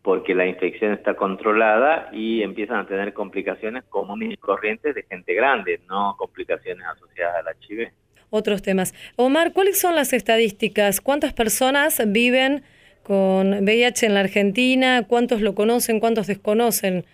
[0.01, 5.35] porque la infección está controlada y empiezan a tener complicaciones comunes y corrientes de gente
[5.35, 7.91] grande, no complicaciones asociadas al HIV.
[8.31, 8.95] Otros temas.
[9.15, 11.01] Omar, ¿cuáles son las estadísticas?
[11.01, 12.63] ¿Cuántas personas viven
[13.03, 15.05] con VIH en la Argentina?
[15.07, 15.99] ¿Cuántos lo conocen?
[15.99, 17.05] ¿Cuántos desconocen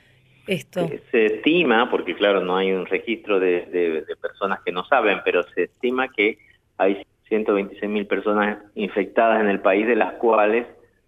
[0.47, 0.85] esto?
[0.85, 5.19] Eh, se estima, porque claro, no hay un registro de, de personas que no saben,
[5.25, 6.37] pero se estima que
[6.77, 10.67] hay 126 mil personas infectadas en el país, de las cuales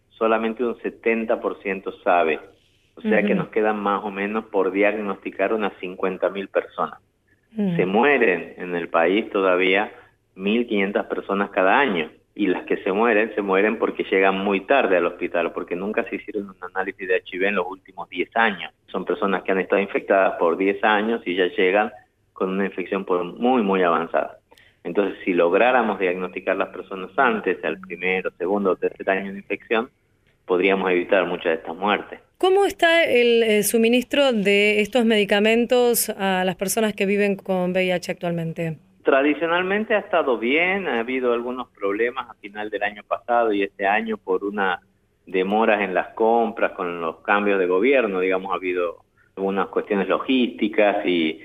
[0.10, 2.40] solamente un 70% sabe.
[2.96, 7.00] O sea que nos quedan más o menos por diagnosticar unas 50 mil personas.
[7.56, 9.92] Se mueren en el país todavía
[10.36, 12.10] 1.500 personas cada año.
[12.34, 16.04] Y las que se mueren, se mueren porque llegan muy tarde al hospital, porque nunca
[16.04, 18.72] se hicieron un análisis de HIV en los últimos 10 años.
[18.88, 21.92] Son personas que han estado infectadas por 10 años y ya llegan
[22.34, 24.38] con una infección por muy, muy avanzada.
[24.84, 29.90] Entonces, si lográramos diagnosticar las personas antes, al primero, segundo o tercer año de infección,
[30.46, 32.20] podríamos evitar muchas de estas muertes.
[32.38, 38.78] ¿Cómo está el, suministro de estos medicamentos a las personas que viven con VIH actualmente?
[39.04, 43.88] Tradicionalmente ha estado bien, ha habido algunos problemas a final del año pasado y este
[43.88, 44.82] año por una
[45.26, 49.04] demoras en las compras con los cambios de gobierno, digamos, ha habido
[49.36, 51.42] algunas cuestiones logísticas y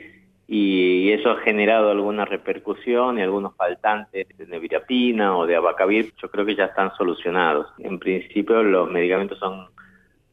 [0.54, 6.30] y eso ha generado alguna repercusión y algunos faltantes de nevirapina o de abacavir, yo
[6.30, 7.68] creo que ya están solucionados.
[7.78, 9.68] En principio los medicamentos son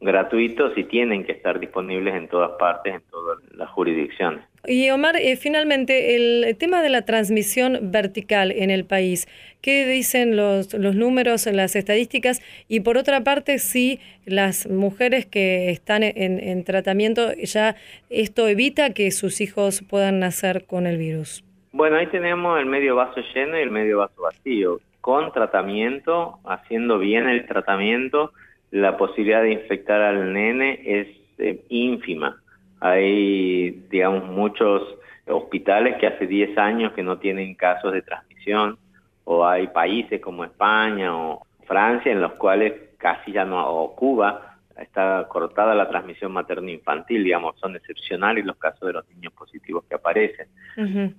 [0.02, 4.44] gratuitos y tienen que estar disponibles en todas partes, en todas las jurisdicciones.
[4.68, 9.28] Y Omar, eh, finalmente, el tema de la transmisión vertical en el país,
[9.62, 12.42] ¿qué dicen los, los números, las estadísticas?
[12.68, 17.76] Y por otra parte, si las mujeres que están en, en tratamiento, ya
[18.10, 21.44] esto evita que sus hijos puedan nacer con el virus.
[21.72, 24.80] Bueno, ahí tenemos el medio vaso lleno y el medio vaso vacío.
[25.02, 28.34] Con tratamiento, haciendo bien el tratamiento,
[28.72, 32.42] la posibilidad de infectar al nene es eh, ínfima.
[32.80, 34.84] Hay, digamos, muchos
[35.28, 38.78] hospitales que hace 10 años que no tienen casos de transmisión,
[39.26, 44.58] o hay países como España o Francia en los cuales casi ya no, o Cuba,
[44.76, 49.96] está cortada la transmisión materno-infantil, digamos, son excepcionales los casos de los niños positivos que
[49.96, 50.48] aparecen.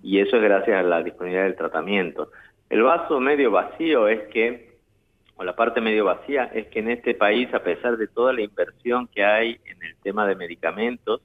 [0.03, 2.31] Y eso es gracias a la disponibilidad del tratamiento.
[2.69, 4.70] El vaso medio vacío es que
[5.41, 8.43] o la parte medio vacía, es que en este país, a pesar de toda la
[8.43, 11.23] inversión que hay en el tema de medicamentos,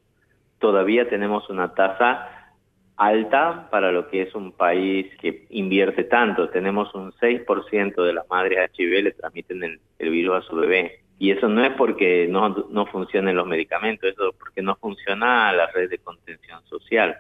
[0.58, 2.54] todavía tenemos una tasa
[2.96, 6.48] alta para lo que es un país que invierte tanto.
[6.48, 11.02] Tenemos un 6% de las madres HIV le transmiten el, el, virus a su bebé.
[11.20, 15.52] Y eso no es porque no, no funcionen los medicamentos, eso es porque no funciona
[15.52, 17.18] la red de contención social.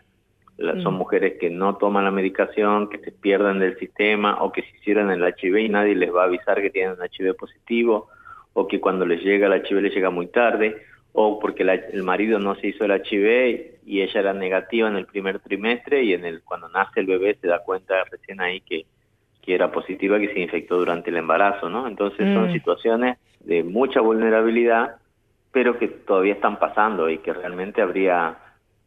[0.58, 0.98] Son mm.
[0.98, 5.12] mujeres que no toman la medicación, que se pierdan del sistema o que se hicieron
[5.12, 8.08] el HIV y nadie les va a avisar que tienen un HIV positivo
[8.54, 10.78] o que cuando les llega el HIV les llega muy tarde
[11.12, 15.06] o porque el marido no se hizo el HIV y ella era negativa en el
[15.06, 18.86] primer trimestre y en el cuando nace el bebé se da cuenta recién ahí que,
[19.41, 21.88] que era positiva que se infectó durante el embarazo, ¿no?
[21.88, 22.54] Entonces son mm.
[22.54, 24.96] situaciones de mucha vulnerabilidad,
[25.52, 28.38] pero que todavía están pasando y que realmente habría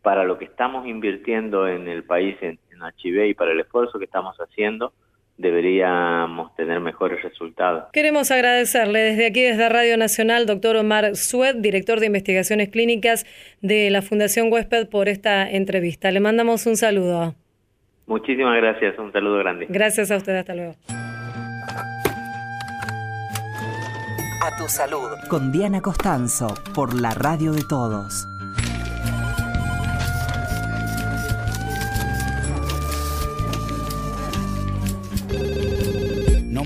[0.08, 3.98] para lo que estamos invirtiendo en el país en, en HIV y para el esfuerzo
[3.98, 4.94] que estamos haciendo,
[5.36, 7.90] deberíamos tener mejores resultados.
[7.92, 13.26] Queremos agradecerle desde aquí, desde Radio Nacional, doctor Omar Sued, director de investigaciones clínicas
[13.60, 16.10] de la Fundación Huésped, por esta entrevista.
[16.10, 17.34] Le mandamos un saludo.
[18.06, 19.66] Muchísimas gracias, un saludo grande.
[19.68, 20.74] Gracias a usted, hasta luego.
[24.40, 25.10] A tu salud.
[25.28, 28.26] Con Diana Costanzo, por la radio de todos.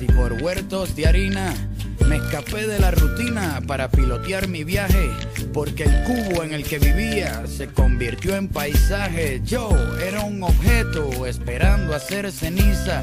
[0.00, 1.54] y por huertos de harina.
[2.08, 5.10] Me escapé de la rutina para pilotear mi viaje,
[5.52, 9.40] porque el cubo en el que vivía se convirtió en paisaje.
[9.44, 9.70] Yo
[10.06, 13.02] era un objeto esperando hacer ceniza.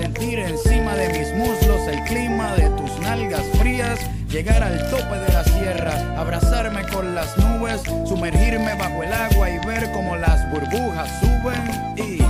[0.00, 5.32] sentir encima de mis muslos el clima de tus nalgas frías llegar al tope de
[5.32, 11.20] la sierra, abrazarme con las nubes, sumergirme bajo el agua y ver cómo las burbujas
[11.20, 12.20] suben y...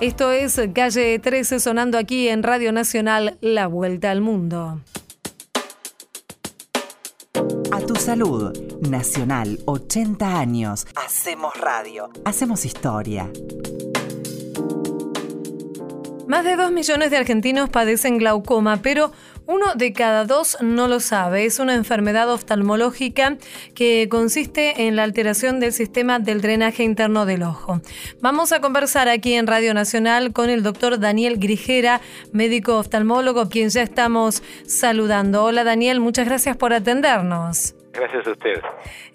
[0.00, 4.80] Esto es Calle 13 sonando aquí en Radio Nacional La Vuelta al Mundo.
[7.70, 8.52] A tu salud,
[8.90, 10.86] Nacional, 80 años.
[10.94, 13.30] Hacemos radio, hacemos historia.
[16.26, 19.12] Más de dos millones de argentinos padecen glaucoma, pero
[19.46, 21.44] uno de cada dos no lo sabe.
[21.44, 23.36] Es una enfermedad oftalmológica
[23.74, 27.80] que consiste en la alteración del sistema del drenaje interno del ojo.
[28.20, 32.00] Vamos a conversar aquí en Radio Nacional con el doctor Daniel Grijera,
[32.32, 35.44] médico oftalmólogo, quien ya estamos saludando.
[35.44, 37.74] Hola Daniel, muchas gracias por atendernos.
[37.94, 38.60] Gracias a usted.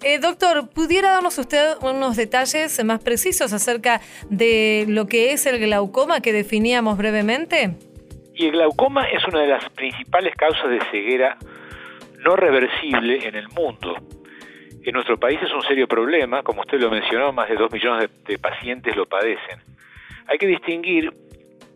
[0.02, 5.58] Eh, doctor, ¿pudiera darnos usted unos detalles más precisos acerca de lo que es el
[5.58, 7.76] glaucoma que definíamos brevemente?
[8.34, 11.36] Y el glaucoma es una de las principales causas de ceguera
[12.24, 13.96] no reversible en el mundo.
[14.82, 18.08] En nuestro país es un serio problema, como usted lo mencionó, más de dos millones
[18.08, 19.60] de, de pacientes lo padecen.
[20.26, 21.12] Hay que distinguir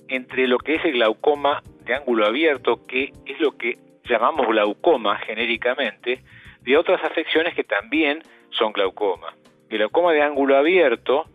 [0.09, 5.19] entre lo que es el glaucoma de ángulo abierto, que es lo que llamamos glaucoma
[5.19, 6.23] genéricamente,
[6.65, 9.35] de otras afecciones que también son glaucoma.
[9.69, 11.27] El glaucoma de ángulo abierto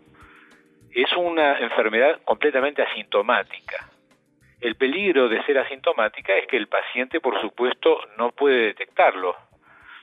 [0.92, 3.88] es una enfermedad completamente asintomática.
[4.60, 9.36] El peligro de ser asintomática es que el paciente, por supuesto, no puede detectarlo.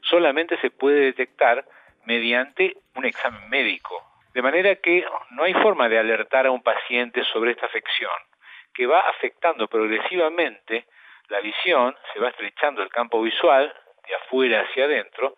[0.02, 1.66] Solamente se puede detectar
[2.06, 4.02] mediante un examen médico.
[4.34, 8.12] De manera que no hay forma de alertar a un paciente sobre esta afección,
[8.74, 10.86] que va afectando progresivamente
[11.28, 13.74] la visión, se va estrechando el campo visual,
[14.08, 15.36] de afuera hacia adentro,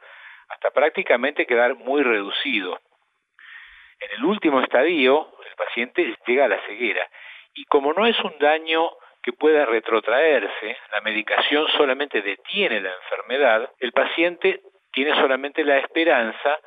[0.49, 2.79] hasta prácticamente quedar muy reducido.
[3.99, 7.07] En el último estadio, el paciente llega a la ceguera
[7.53, 8.89] y como no es un daño
[9.21, 14.61] que pueda retrotraerse, la medicación solamente detiene la enfermedad, el paciente
[14.91, 16.57] tiene solamente la esperanza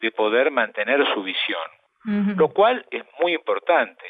[0.00, 1.62] de poder mantener su visión,
[2.36, 4.04] lo cual es muy importante,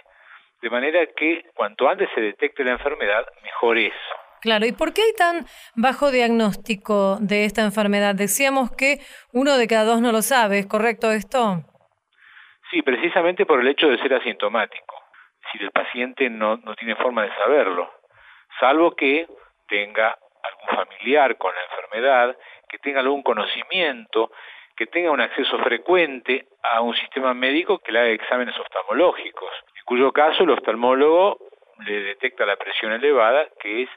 [0.63, 3.95] de manera que cuanto antes se detecte la enfermedad, mejor es.
[4.41, 8.15] Claro, ¿y por qué hay tan bajo diagnóstico de esta enfermedad?
[8.15, 9.01] Decíamos que
[9.33, 11.63] uno de cada dos no lo sabe, ¿es correcto esto?
[12.71, 14.95] Sí, precisamente por el hecho de ser asintomático.
[15.53, 17.93] Si el paciente no, no tiene forma de saberlo,
[18.59, 19.27] salvo que
[19.69, 22.37] tenga algún familiar con la enfermedad,
[22.69, 24.31] que tenga algún conocimiento,
[24.77, 29.85] que tenga un acceso frecuente a un sistema médico que le haga exámenes oftalmológicos, en
[29.85, 31.39] cuyo caso el oftalmólogo
[31.85, 33.91] le detecta la presión elevada, que es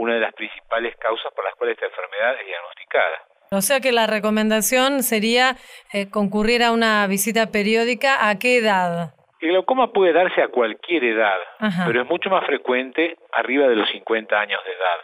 [0.00, 3.22] una de las principales causas por las cuales esta enfermedad es diagnosticada.
[3.52, 5.56] O sea que la recomendación sería
[5.92, 8.28] eh, concurrir a una visita periódica.
[8.28, 9.14] ¿A qué edad?
[9.40, 11.38] El glaucoma puede darse a cualquier edad,
[11.86, 14.98] pero es mucho más frecuente arriba de los 50 años de edad.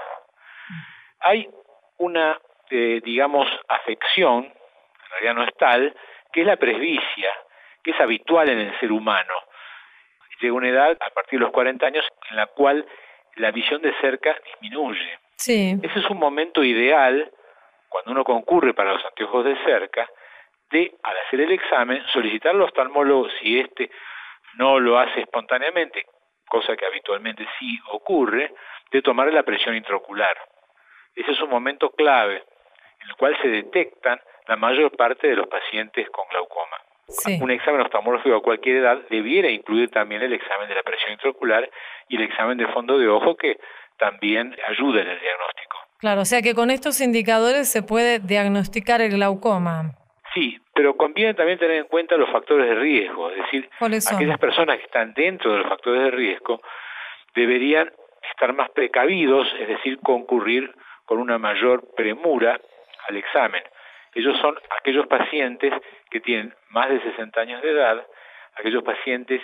[1.21, 1.49] Hay
[1.99, 2.39] una,
[2.71, 5.95] eh, digamos, afección, en realidad no es tal,
[6.33, 7.31] que es la presbicia,
[7.83, 9.33] que es habitual en el ser humano.
[10.41, 12.87] Llega una edad, a partir de los 40 años, en la cual
[13.37, 15.19] la visión de cerca disminuye.
[15.37, 15.79] Sí.
[15.83, 17.31] Ese es un momento ideal,
[17.89, 20.09] cuando uno concurre para los anteojos de cerca,
[20.71, 23.91] de, al hacer el examen, solicitar al oftalmólogo, si éste
[24.55, 26.07] no lo hace espontáneamente,
[26.49, 28.53] cosa que habitualmente sí ocurre,
[28.91, 30.37] de tomar la presión intraocular.
[31.15, 32.45] Ese es un momento clave
[33.01, 36.77] en el cual se detectan la mayor parte de los pacientes con glaucoma.
[37.41, 41.71] Un examen oftalmológico a cualquier edad debiera incluir también el examen de la presión intraocular
[42.09, 43.59] y el examen de fondo de ojo que
[43.97, 45.77] también ayuda en el diagnóstico.
[45.99, 49.95] Claro, o sea que con estos indicadores se puede diagnosticar el glaucoma.
[50.35, 54.77] Sí, pero conviene también tener en cuenta los factores de riesgo, es decir, aquellas personas
[54.77, 56.61] que están dentro de los factores de riesgo
[57.35, 57.91] deberían
[58.31, 60.75] estar más precavidos, es decir, concurrir
[61.07, 62.61] con una mayor premura
[63.09, 63.63] al examen.
[64.15, 65.73] Ellos son aquellos pacientes
[66.11, 68.07] que tienen más de 60 años de edad,
[68.57, 69.41] aquellos pacientes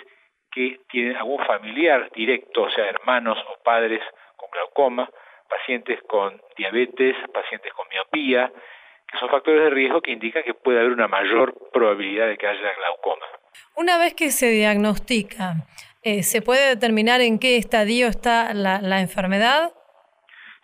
[0.51, 4.01] que tienen algún familiar directo, o sea, hermanos o padres
[4.35, 5.09] con glaucoma,
[5.49, 8.51] pacientes con diabetes, pacientes con miopía,
[9.07, 12.47] que son factores de riesgo que indican que puede haber una mayor probabilidad de que
[12.47, 13.25] haya glaucoma.
[13.75, 15.65] Una vez que se diagnostica,
[16.03, 19.71] eh, ¿se puede determinar en qué estadio está la, la, enfermedad?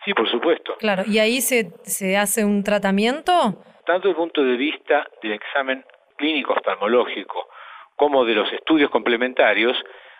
[0.04, 0.76] Sí, por supuesto.
[0.78, 3.62] Claro, ¿y ahí se, se hace un tratamiento?
[3.90, 5.84] Tanto desde el punto de vista del examen
[6.16, 7.48] clínico oftalmológico
[7.96, 9.76] como de los estudios complementarios,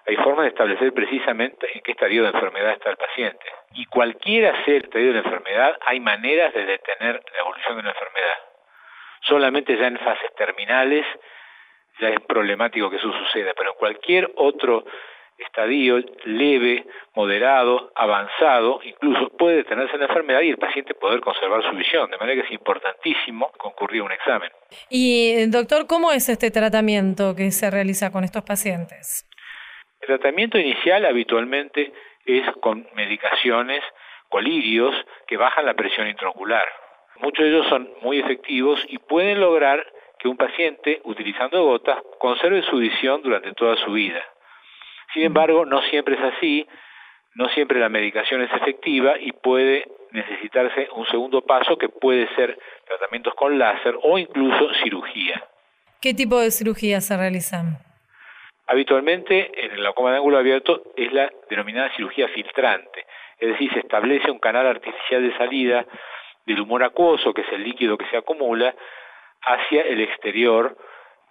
[0.08, 3.46] hay formas de establecer precisamente en qué estadio de enfermedad está el paciente.
[3.74, 7.82] Y cualquiera sea el estadio de la enfermedad, hay maneras de detener la evolución de
[7.84, 8.38] la enfermedad.
[9.20, 11.06] Solamente ya en fases terminales
[12.00, 14.84] ya es problemático que eso suceda, pero en cualquier otro
[15.43, 21.76] estadio leve, moderado, avanzado, incluso puede detenerse la enfermedad y el paciente poder conservar su
[21.76, 24.51] visión, de manera que es importantísimo concurrir a un examen.
[24.88, 29.26] Y doctor, ¿cómo es este tratamiento que se realiza con estos pacientes?
[30.01, 31.93] El tratamiento inicial habitualmente
[32.24, 33.82] es con medicaciones,
[34.28, 34.95] colirios,
[35.26, 36.64] que bajan la presión intraocular.
[37.20, 39.84] Muchos de ellos son muy efectivos y pueden lograr
[40.18, 44.22] que un paciente, utilizando gotas, conserve su visión durante toda su vida.
[45.12, 46.66] Sin embargo, no siempre es así,
[47.34, 52.58] no siempre la medicación es efectiva y puede necesitarse un segundo paso que puede ser
[52.86, 55.44] tratamientos con láser o incluso cirugía.
[56.00, 57.78] ¿Qué tipo de cirugía se realizan?
[58.66, 63.04] Habitualmente en el glaucoma de ángulo abierto es la denominada cirugía filtrante,
[63.38, 65.86] es decir, se establece un canal artificial de salida
[66.46, 68.74] del humor acuoso, que es el líquido que se acumula,
[69.42, 70.76] hacia el exterior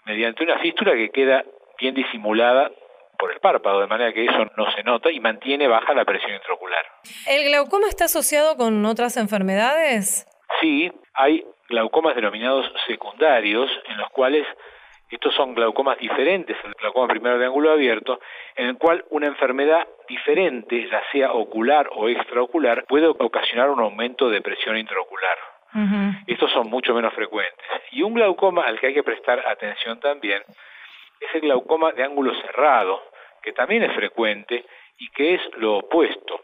[0.06, 1.46] mediante una fístula que queda
[1.80, 2.72] bien disimulada
[3.20, 6.34] por el párpado, de manera que eso no se nota y mantiene baja la presión
[6.34, 6.84] intraocular.
[7.28, 10.26] ¿El glaucoma está asociado con otras enfermedades?
[10.62, 14.48] Sí, hay glaucomas denominados secundarios, en los cuales
[15.10, 18.20] estos son glaucomas diferentes al glaucoma primero de ángulo abierto,
[18.56, 24.30] en el cual una enfermedad diferente, ya sea ocular o extraocular, puede ocasionar un aumento
[24.30, 25.38] de presión intraocular.
[26.26, 27.66] Estos son mucho menos frecuentes.
[27.92, 30.42] Y un glaucoma al que hay que prestar atención también
[31.20, 33.02] es el glaucoma de ángulo cerrado,
[33.42, 34.66] que también es frecuente
[34.98, 36.42] y que es lo opuesto.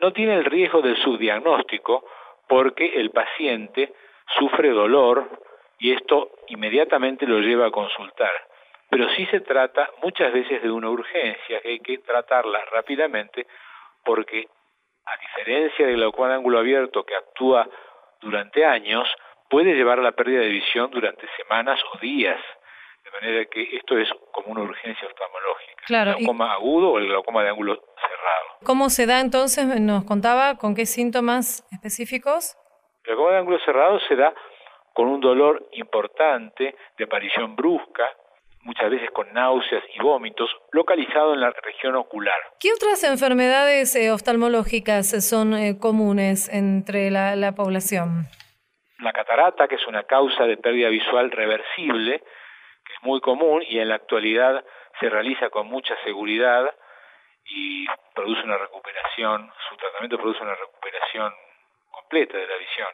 [0.00, 2.04] No tiene el riesgo del subdiagnóstico
[2.48, 3.92] porque el paciente
[4.38, 5.28] sufre dolor,
[5.78, 8.32] y esto inmediatamente lo lleva a consultar.
[8.88, 13.46] Pero sí se trata muchas veces de una urgencia que hay que tratarla rápidamente
[14.04, 14.46] porque
[15.04, 17.68] a diferencia del glaucoma de ángulo abierto que actúa
[18.20, 19.08] durante años,
[19.48, 22.40] puede llevar a la pérdida de visión durante semanas o días.
[23.04, 25.71] De manera que esto es como una urgencia oftalmológica.
[25.86, 28.58] Claro, el glaucoma agudo o el glaucoma de ángulo cerrado.
[28.64, 29.80] ¿Cómo se da entonces?
[29.80, 32.56] Nos contaba con qué síntomas específicos.
[33.04, 34.32] El glaucoma de ángulo cerrado se da
[34.94, 38.04] con un dolor importante de aparición brusca,
[38.60, 42.36] muchas veces con náuseas y vómitos, localizado en la región ocular.
[42.60, 48.26] ¿Qué otras enfermedades eh, oftalmológicas son eh, comunes entre la, población?
[49.00, 53.78] La catarata, que es una causa de pérdida visual reversible, que es muy común y
[53.78, 54.64] en la actualidad
[55.00, 56.72] se realiza con mucha seguridad
[57.44, 61.32] y produce una recuperación, su tratamiento produce una recuperación
[61.90, 62.88] completa de la visión.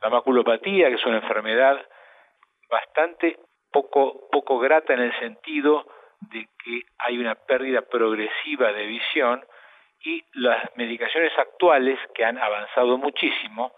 [0.00, 1.84] La maculopatía, que es una enfermedad
[2.70, 3.38] bastante
[3.70, 5.86] poco, poco grata en el sentido
[6.20, 9.44] de que hay una pérdida progresiva de visión
[10.04, 13.72] y las medicaciones actuales, que han avanzado muchísimo,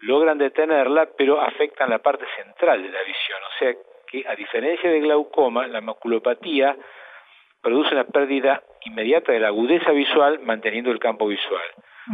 [0.00, 3.38] logran detenerla, pero afectan la parte central de la visión.
[3.42, 3.74] O sea
[4.10, 6.76] que, a diferencia de glaucoma, la maculopatía
[7.62, 11.62] produce una pérdida inmediata de la agudeza visual manteniendo el campo visual.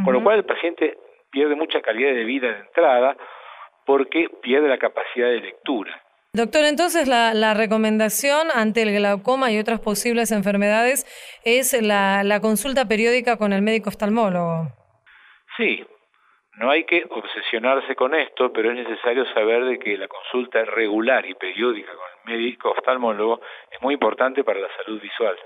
[0.05, 0.99] Con lo cual el paciente
[1.31, 3.17] pierde mucha calidad de vida de entrada
[3.87, 6.03] porque pierde la capacidad de lectura.
[6.33, 11.07] Doctor, entonces la, recomendación ante el glaucoma y otras posibles enfermedades
[11.45, 14.67] es la, la consulta periódica con el médico oftalmólogo.
[15.57, 15.85] Sí,
[16.57, 21.27] no hay que obsesionarse con esto, pero es necesario saber de que la consulta regular
[21.27, 23.41] y periódica con el médico oftalmólogo
[23.71, 25.37] es muy importante para la salud visual.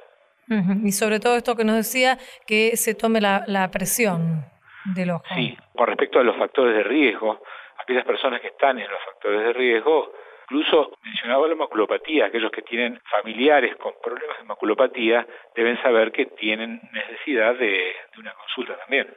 [0.82, 4.46] Y sobre todo esto que nos decía, que se tome la, la presión
[4.94, 5.24] del ojo.
[5.34, 7.42] Sí, con respecto a los factores de riesgo,
[7.78, 10.10] aquellas personas que están en los factores de riesgo
[10.50, 16.24] Incluso mencionaba la maculopatía, aquellos que tienen familiares con problemas de maculopatía deben saber que
[16.24, 19.14] tienen necesidad de, una consulta también.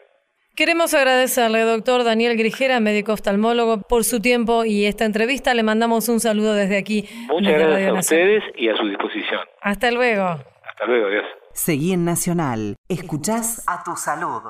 [0.56, 5.54] Queremos agradecerle, doctor Daniel Grijera, médico oftalmólogo, por su tiempo y esta entrevista.
[5.54, 7.08] Le mandamos un saludo desde aquí.
[7.30, 9.40] Muchas gracias a ustedes y a su disposición.
[9.62, 10.24] Hasta luego.
[10.24, 11.26] Hasta luego, adiós.
[11.54, 12.76] Seguí en Nacional.
[12.90, 14.42] Escuchás a tu salud.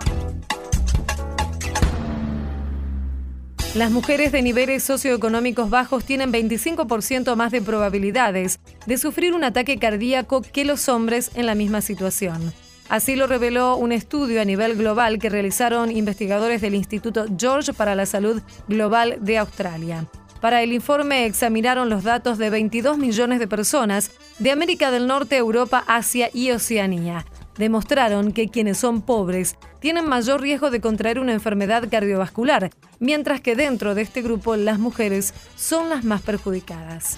[3.76, 9.78] Las mujeres de niveles socioeconómicos bajos tienen 25% más de probabilidades de sufrir un ataque
[9.78, 12.54] cardíaco que los hombres en la misma situación.
[12.92, 17.96] Así lo reveló un estudio a nivel global que realizaron investigadores del Instituto George para
[17.96, 20.08] la Salud Global de Australia.
[20.42, 25.38] Para el informe examinaron los datos de 22 millones de personas de América del Norte,
[25.38, 27.26] Europa, Asia y Oceanía
[27.58, 33.56] demostraron que quienes son pobres tienen mayor riesgo de contraer una enfermedad cardiovascular, mientras que
[33.56, 37.18] dentro de este grupo las mujeres son las más perjudicadas.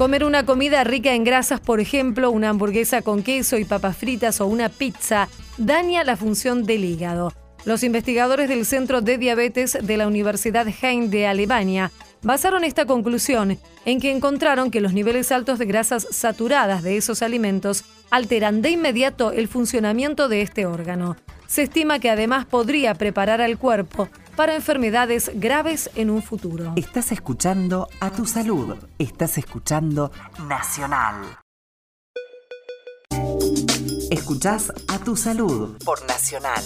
[0.00, 4.40] Comer una comida rica en grasas, por ejemplo, una hamburguesa con queso y papas fritas
[4.40, 5.28] o una pizza,
[5.58, 7.34] daña la función del hígado.
[7.66, 11.92] Los investigadores del Centro de Diabetes de la Universidad Hein de Alemania
[12.22, 17.20] basaron esta conclusión en que encontraron que los niveles altos de grasas saturadas de esos
[17.20, 21.18] alimentos alteran de inmediato el funcionamiento de este órgano.
[21.50, 26.74] Se estima que además podría preparar al cuerpo para enfermedades graves en un futuro.
[26.76, 28.76] Estás escuchando a tu salud.
[29.00, 30.12] Estás escuchando
[30.46, 31.16] Nacional.
[34.12, 36.62] Escuchás a tu salud por Nacional.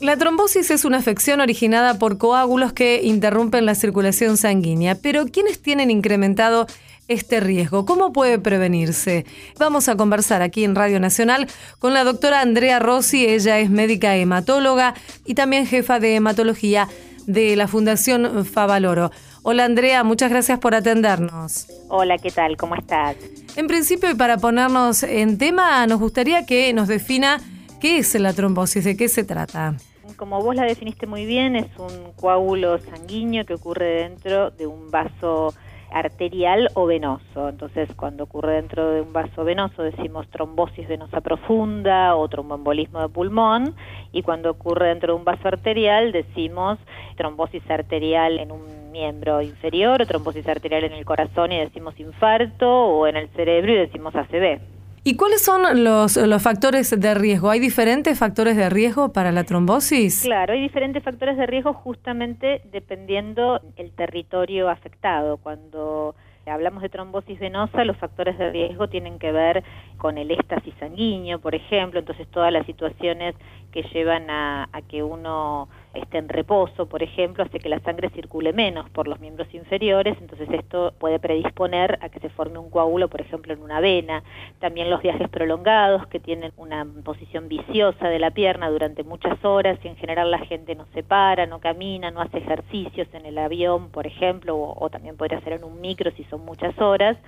[0.00, 5.62] La trombosis es una afección originada por coágulos que interrumpen la circulación sanguínea, pero ¿quiénes
[5.62, 6.66] tienen incrementado
[7.10, 7.84] este riesgo?
[7.84, 9.26] ¿Cómo puede prevenirse?
[9.58, 11.48] Vamos a conversar aquí en Radio Nacional
[11.80, 14.94] con la doctora Andrea Rossi, ella es médica hematóloga
[15.26, 16.88] y también jefa de hematología
[17.26, 19.10] de la Fundación Favaloro.
[19.42, 21.66] Hola Andrea, muchas gracias por atendernos.
[21.88, 22.56] Hola, ¿qué tal?
[22.56, 23.16] ¿Cómo estás?
[23.56, 27.40] En principio, y para ponernos en tema, nos gustaría que nos defina
[27.80, 29.74] qué es la trombosis, de qué se trata
[30.20, 34.90] como vos la definiste muy bien, es un coágulo sanguíneo que ocurre dentro de un
[34.90, 35.54] vaso
[35.92, 37.48] arterial o venoso.
[37.48, 43.08] Entonces, cuando ocurre dentro de un vaso venoso decimos trombosis venosa profunda o tromboembolismo de
[43.08, 43.74] pulmón
[44.12, 46.78] y cuando ocurre dentro de un vaso arterial decimos
[47.16, 52.68] trombosis arterial en un miembro inferior o trombosis arterial en el corazón y decimos infarto
[52.68, 54.79] o en el cerebro y decimos ACV.
[55.02, 57.48] ¿Y cuáles son los, los factores de riesgo?
[57.48, 60.22] ¿Hay diferentes factores de riesgo para la trombosis?
[60.22, 65.38] Claro, hay diferentes factores de riesgo justamente dependiendo el territorio afectado.
[65.38, 69.64] Cuando hablamos de trombosis venosa, los factores de riesgo tienen que ver
[70.00, 73.34] con el éxtasis sanguíneo, por ejemplo, entonces todas las situaciones
[73.70, 78.08] que llevan a, a que uno esté en reposo, por ejemplo, hace que la sangre
[78.10, 82.70] circule menos por los miembros inferiores, entonces esto puede predisponer a que se forme un
[82.70, 84.22] coágulo, por ejemplo, en una vena.
[84.58, 89.78] También los viajes prolongados, que tienen una posición viciosa de la pierna durante muchas horas
[89.84, 93.36] y en general la gente no se para, no camina, no hace ejercicios en el
[93.36, 97.18] avión, por ejemplo, o, o también podría ser en un micro si son muchas horas.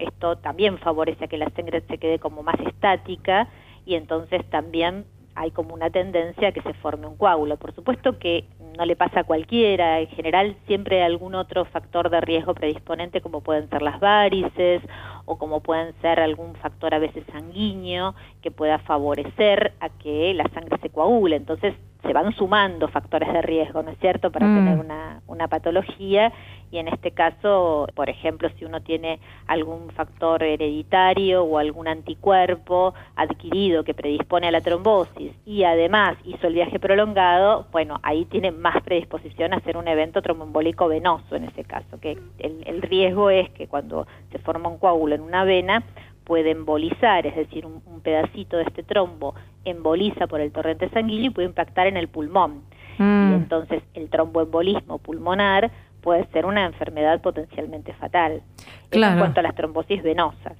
[0.00, 3.48] Esto también favorece a que la sangre se quede como más estática
[3.84, 7.56] y entonces también hay como una tendencia a que se forme un coágulo.
[7.56, 8.44] Por supuesto que
[8.76, 13.20] no le pasa a cualquiera, en general siempre hay algún otro factor de riesgo predisponente
[13.20, 14.82] como pueden ser las varices
[15.30, 20.44] o como pueden ser algún factor a veces sanguíneo que pueda favorecer a que la
[20.52, 21.36] sangre se coagule.
[21.36, 21.72] Entonces
[22.02, 24.56] se van sumando factores de riesgo, ¿no es cierto?, para mm.
[24.56, 26.32] tener una, una patología
[26.70, 32.94] y en este caso, por ejemplo, si uno tiene algún factor hereditario o algún anticuerpo
[33.16, 38.52] adquirido que predispone a la trombosis y además hizo el viaje prolongado, bueno, ahí tiene
[38.52, 43.30] más predisposición a hacer un evento tromboembólico venoso en ese caso, que el, el riesgo
[43.30, 45.84] es que cuando se forma un coágulo en una vena,
[46.24, 51.34] puede embolizar, es decir, un, pedacito de este trombo emboliza por el torrente sanguíneo y
[51.34, 52.62] puede impactar en el pulmón.
[52.98, 53.34] Y mm.
[53.34, 58.42] entonces el tromboembolismo pulmonar puede ser una enfermedad potencialmente fatal.
[58.90, 60.56] En cuanto a las trombosis venosas.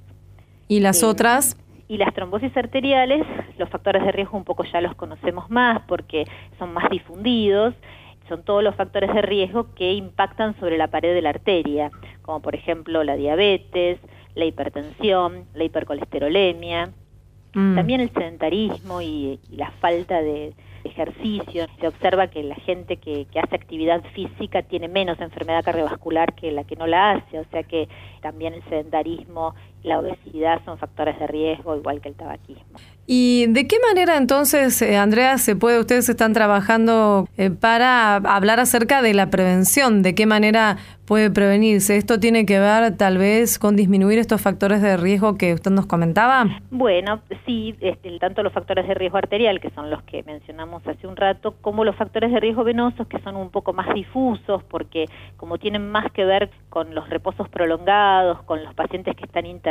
[0.67, 1.57] ¿Y las otras?
[1.87, 3.25] Y las trombosis arteriales,
[3.57, 6.25] los factores de riesgo un poco ya los conocemos más porque
[6.59, 7.73] son más difundidos.
[8.29, 11.91] Son todos los factores de riesgo que impactan sobre la pared de la arteria,
[12.21, 13.99] como por ejemplo la diabetes,
[14.35, 16.91] la hipertensión, la hipercolesterolemia,
[17.53, 17.75] mm.
[17.75, 20.53] también el sedentarismo y, la falta de
[20.83, 21.67] ejercicio.
[21.79, 26.51] Se observa que la gente que, que, hace actividad física tiene menos enfermedad cardiovascular que
[26.51, 27.87] la que no la hace, o sea que
[28.21, 29.53] también el sedentarismo,
[29.83, 32.79] la obesidad son factores de riesgo, igual que el tabaquismo.
[33.07, 38.59] ¿Y de qué manera entonces, eh, Andrea, se puede, ustedes están trabajando eh, para hablar
[38.59, 40.01] acerca de la prevención?
[40.03, 41.97] ¿De qué manera puede prevenirse?
[41.97, 45.87] ¿Esto tiene que ver tal vez con disminuir estos factores de riesgo que usted nos
[45.87, 46.45] comentaba?
[46.69, 51.07] Bueno, sí, este, tanto los factores de riesgo arterial, que son los que mencionamos hace
[51.07, 55.05] un rato, como los factores de riesgo venosos, que son un poco más difusos, porque
[55.35, 59.70] como tienen más que ver con los reposos prolongados, con los pacientes que están internados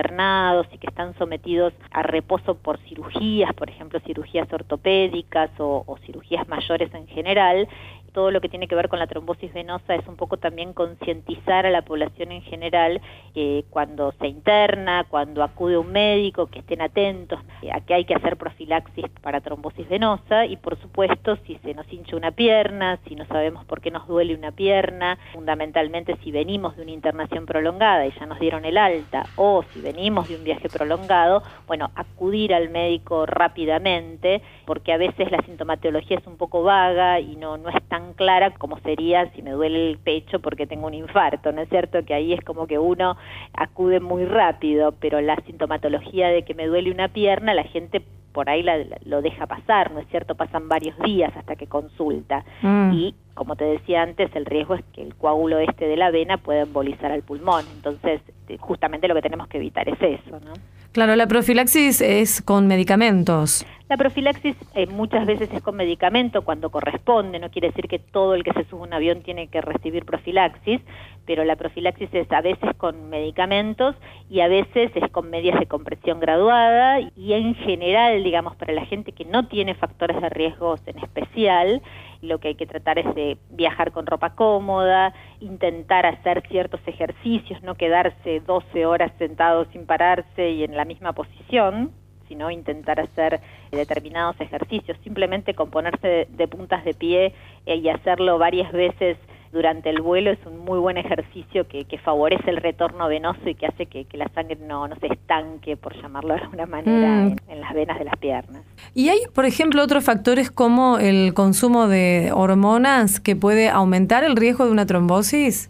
[0.73, 6.93] y que están sometidos a reposo por cirugías, por ejemplo, cirugías ortopédicas o, cirugías mayores
[6.95, 7.69] en general,
[8.13, 11.67] todo lo que tiene que ver con la trombosis venosa es un poco también concientizar
[11.67, 13.01] a la población en general
[13.35, 17.41] que cuando se interna, cuando acude un médico, que estén atentos
[17.73, 21.91] a que hay que hacer profilaxis para trombosis venosa y por supuesto si se nos
[21.93, 26.77] hincha una pierna, si no sabemos por qué nos duele una pierna, fundamentalmente si venimos
[26.77, 30.45] de una internación prolongada y ya nos dieron el alta o si venimos de un
[30.45, 36.63] viaje prolongado, bueno, acudir al médico rápidamente porque a veces la sintomatología es un poco
[36.63, 40.67] vaga y no, no es tan clara como sería si me duele el pecho porque
[40.67, 42.05] tengo un infarto, ¿no es cierto?
[42.05, 43.17] Que ahí es como que uno
[43.53, 48.49] acude muy rápido, pero la sintomatología de que me duele una pierna, la gente por
[48.49, 48.65] ahí
[49.05, 50.35] lo deja pasar, ¿no es cierto?
[50.35, 52.45] Pasan varios días hasta que consulta.
[52.63, 52.93] Mm.
[52.93, 56.39] Y, como te decía antes, el riesgo es que el coágulo este de la vena
[56.39, 57.65] pueda embolizar al pulmón.
[57.75, 60.53] Entonces, este, justamente lo que tenemos que evitar es eso, ¿no?
[60.93, 63.65] Claro, la profilaxis es con medicamentos.
[63.89, 68.35] La profilaxis eh, muchas veces es con medicamento cuando corresponde, no quiere decir que todo
[68.35, 70.81] el que se sube a un avión tiene que recibir profilaxis,
[71.27, 73.95] pero la profilaxis es a veces con medicamentos
[74.29, 78.85] y a veces es con medias de compresión graduada y en general, digamos, para la
[78.85, 81.83] gente que no tiene factores de riesgos en especial,
[82.23, 87.63] lo que hay que tratar es de viajar con ropa cómoda, intentar hacer ciertos ejercicios,
[87.63, 91.93] no quedarse 12 horas sentado sin pararse y en la misma posición,
[92.29, 93.41] sino intentar hacer
[93.73, 97.35] determinados ejercicios, simplemente con ponerse de, puntas de pie
[97.67, 99.19] eh, y hacerlo varias veces
[99.53, 103.67] durante el vuelo es un muy buen ejercicio que, favorece el retorno venoso y que
[103.67, 107.37] hace que, la sangre no, no, se estanque, por llamarlo de alguna manera, mm.
[107.49, 108.63] en, las venas de las piernas.
[108.95, 114.37] ¿Y hay, por ejemplo, otros factores como el consumo de hormonas que puede aumentar el
[114.37, 115.69] riesgo de una trombosis?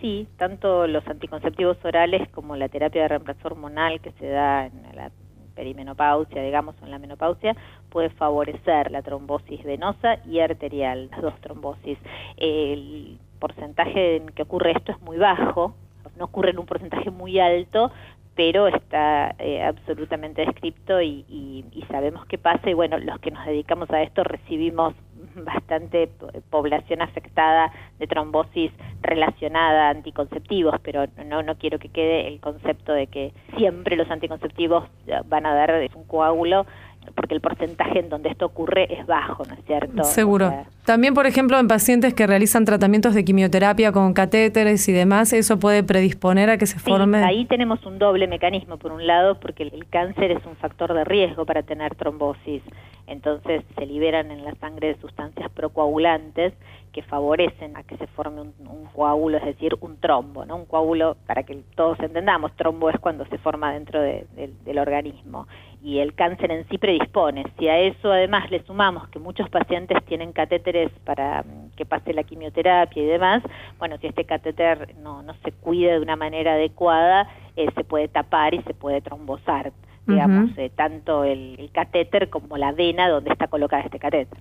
[0.00, 4.82] Sí, tanto los anticonceptivos orales como la terapia de reemplazo hormonal que se da en
[4.94, 5.10] la
[5.54, 7.54] perimenopausia, digamos, o en la menopausia,
[7.90, 11.98] puede favorecer la trombosis venosa y arterial, las dos trombosis.
[12.36, 15.74] El porcentaje en que ocurre esto es muy bajo,
[16.16, 17.90] no ocurre en un porcentaje muy alto,
[18.34, 23.44] pero está eh, absolutamente descripto y, y, sabemos qué pasa y bueno, los que nos
[23.44, 24.94] dedicamos a esto recibimos
[25.34, 26.08] bastante
[26.48, 28.72] población afectada de trombosis
[29.02, 34.10] relacionada a anticonceptivos, pero no, no quiero que quede el concepto de que siempre los
[34.10, 34.84] anticonceptivos
[35.26, 36.66] van a dar un coágulo
[37.14, 40.04] porque el porcentaje en donde esto ocurre es bajo, ¿no es cierto?
[40.04, 40.52] Seguro.
[40.84, 45.58] También, por ejemplo, en pacientes que realizan tratamientos de quimioterapia con catéteres y demás, eso
[45.58, 47.22] puede predisponer a que se forme.
[47.22, 51.04] Ahí tenemos un doble mecanismo, por un lado, porque el cáncer es un factor de
[51.04, 52.62] riesgo para tener trombosis.
[53.06, 56.54] Entonces se liberan en la sangre sustancias procoagulantes
[56.92, 58.52] que favorecen a que se forme un,
[58.92, 60.56] coágulo, es decir, un trombo, ¿no?
[60.56, 65.46] Un coágulo, para que todos entendamos, trombo es cuando se forma dentro del organismo.
[65.82, 67.44] Y el cáncer en sí predispone.
[67.58, 72.12] Si a eso además le sumamos que muchos pacientes tienen catéteres para mm, que pase
[72.12, 73.42] la quimioterapia y demás,
[73.78, 78.08] bueno, si este catéter no, no se cuida de una manera adecuada, eh, se puede
[78.08, 79.72] tapar y se puede trombosar
[80.06, 84.38] digamos, eh, tanto el, catéter como la vena donde está colocada este catéter.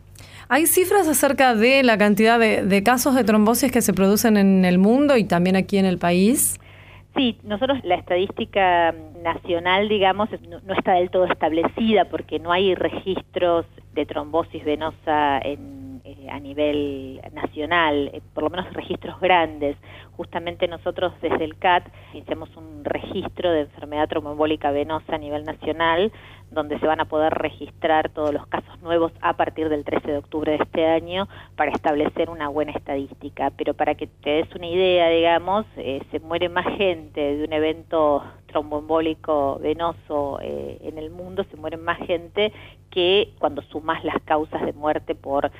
[0.47, 4.79] ¿Hay cifras acerca de la cantidad de, casos de trombosis que se producen en el
[4.79, 6.59] mundo y también aquí en el país?
[7.15, 8.93] Sí, nosotros la estadística
[9.23, 15.88] nacional, digamos, no, está del todo establecida porque no hay registros de trombosis venosa en,
[16.09, 19.77] eh, a nivel nacional, eh, por lo menos registros grandes.
[20.17, 26.11] Justamente nosotros desde el CAT hicimos un registro de enfermedad tromboembólica venosa a nivel nacional,
[26.49, 30.17] donde se van a poder registrar todos los casos nuevos a partir del 13 de
[30.17, 33.51] octubre de este año para establecer una buena estadística.
[33.55, 37.53] Pero para que te des una idea, digamos, eh, se muere más gente de un
[37.53, 42.51] evento tromboembólico venoso en el mundo, se muere más gente
[42.89, 45.51] que cuando sumas las causas de muerte por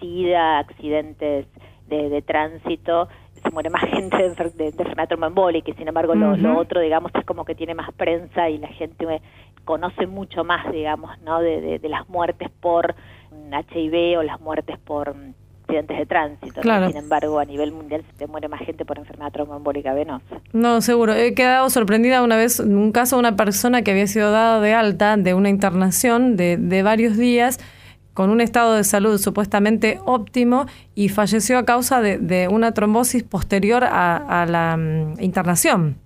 [0.00, 1.46] SIDA, accidentes
[1.88, 3.08] de, tránsito,
[3.42, 7.24] se muere más gente de, de, enfermedad tromboembólica y sin embargo lo, otro, digamos, es
[7.24, 9.06] como que tiene más prensa y la gente
[9.64, 11.40] conoce mucho más, digamos, ¿no?
[11.40, 12.94] De, de las muertes por
[13.50, 15.14] HIV o las muertes por
[15.66, 16.62] accidentes de tránsito.
[16.62, 20.40] Sin embargo, a nivel mundial se muere más gente por enfermedad tromboembólica venosa.
[20.52, 21.12] No, seguro.
[21.14, 24.60] He quedado sorprendida una vez en un caso de una persona que había sido dada
[24.60, 27.58] de alta de una internación de, de varios días
[28.16, 30.64] con un estado de salud supuestamente óptimo
[30.94, 35.98] y falleció a causa de, de una trombosis posterior a, a la mm, internación.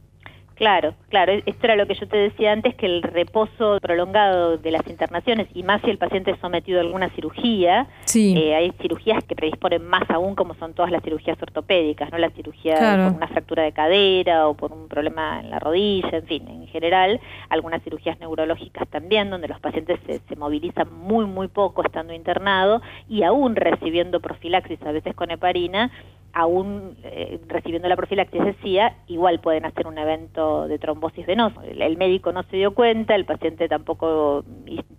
[0.61, 4.70] Claro, claro, esto era lo que yo te decía antes, que el reposo prolongado de
[4.70, 9.24] las internaciones, y más si el paciente es sometido a alguna cirugía, eh, hay cirugías
[9.24, 13.28] que predisponen más aún, como son todas las cirugías ortopédicas, no la cirugía por una
[13.28, 17.82] fractura de cadera o por un problema en la rodilla, en fin, en general, algunas
[17.82, 23.22] cirugías neurológicas también, donde los pacientes se, se movilizan muy, muy poco estando internado y
[23.22, 25.90] aún recibiendo profilaxis, a veces con heparina,
[26.33, 31.61] aún eh, recibiendo la profilaxis decía, igual pueden hacer un evento de trombosis venosa.
[31.64, 34.45] El, médico no se dio cuenta, el paciente tampoco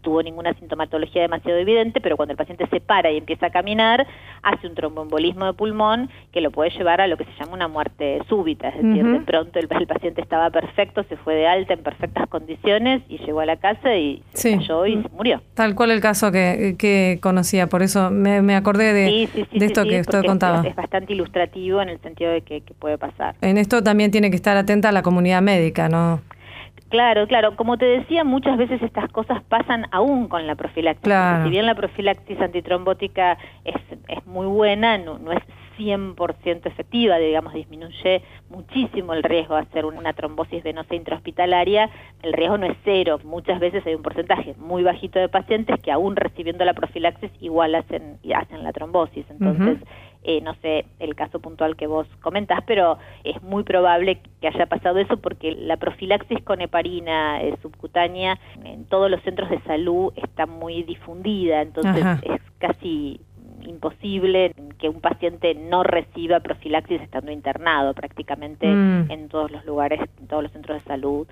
[0.02, 4.06] tuvo ninguna sintomatología demasiado evidente, pero cuando el paciente se para y empieza a caminar,
[4.44, 7.68] hace un tromboembolismo de pulmón que lo puede llevar a lo que se llama una
[7.68, 11.84] muerte súbita, es decir, de pronto el, paciente estaba perfecto, se fue de alta en
[11.84, 15.42] perfectas condiciones y llegó a la casa y se cayó y se murió.
[15.54, 20.68] Tal cual el caso que, conocía, por eso me, acordé de, esto que usted contaba.
[20.68, 23.36] Es, bastante ilustrativo en el sentido de que, puede pasar.
[23.42, 26.22] En esto también tiene que estar atenta la comunidad médica, ¿no?
[26.90, 27.56] Claro, claro.
[27.56, 31.14] Como te decía, muchas veces estas cosas pasan aún con la profilaxis.
[31.44, 33.76] Si bien la profilaxis antitrombótica es,
[34.08, 35.42] es muy buena, no, no es
[35.82, 41.90] 100% efectiva, digamos, disminuye muchísimo el riesgo de hacer una trombosis venosa intrahospitalaria,
[42.22, 45.92] el riesgo no es cero, muchas veces hay un porcentaje muy bajito de pacientes que
[45.92, 49.78] aún recibiendo la profilaxis igual hacen, hacen la trombosis, entonces...
[50.24, 54.68] Eh, no sé el caso puntual que vos comentás, pero es muy probable que haya
[54.68, 60.14] pasado eso porque la profilaxis con heparina eh, subcutánea en todos los centros de salud
[60.16, 63.20] está muy difundida, entonces es casi
[63.64, 69.10] imposible que un paciente no reciba profilaxis estando internado prácticamente mm.
[69.10, 71.28] en todos los lugares, en todos los centros de salud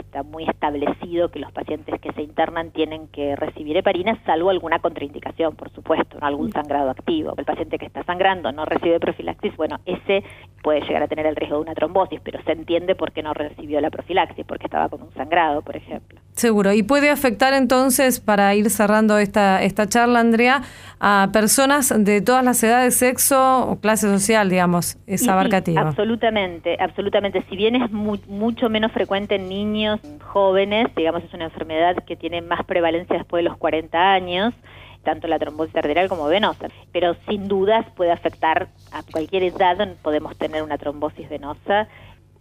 [0.00, 4.78] está muy establecido que los pacientes que se internan tienen que recibir heparina, salvo alguna
[4.78, 7.34] contraindicación, por supuesto, algún sangrado activo.
[7.36, 10.22] El paciente que está sangrando no recibe profilaxis, bueno, ese
[10.62, 13.32] puede llegar a tener el riesgo de una trombosis, pero se entiende por qué no
[13.34, 16.20] recibió la profilaxis, porque estaba con un sangrado, por ejemplo.
[16.32, 16.72] Seguro.
[16.72, 20.62] ¿Y puede afectar entonces, para ir cerrando esta, esta charla, Andrea,
[21.00, 25.80] a personas de todas las edades, sexo o clase social, digamos, es abarcativa?
[25.80, 27.42] absolutamente, absolutamente.
[27.48, 29.89] Si bien es mucho menos frecuente en niños,
[30.22, 34.54] jóvenes, digamos es una enfermedad que tiene más prevalencia después de los 40 años,
[35.02, 40.36] tanto la trombosis arterial como venosa, pero sin dudas puede afectar a cualquier edad, podemos
[40.36, 41.88] tener una trombosis venosa.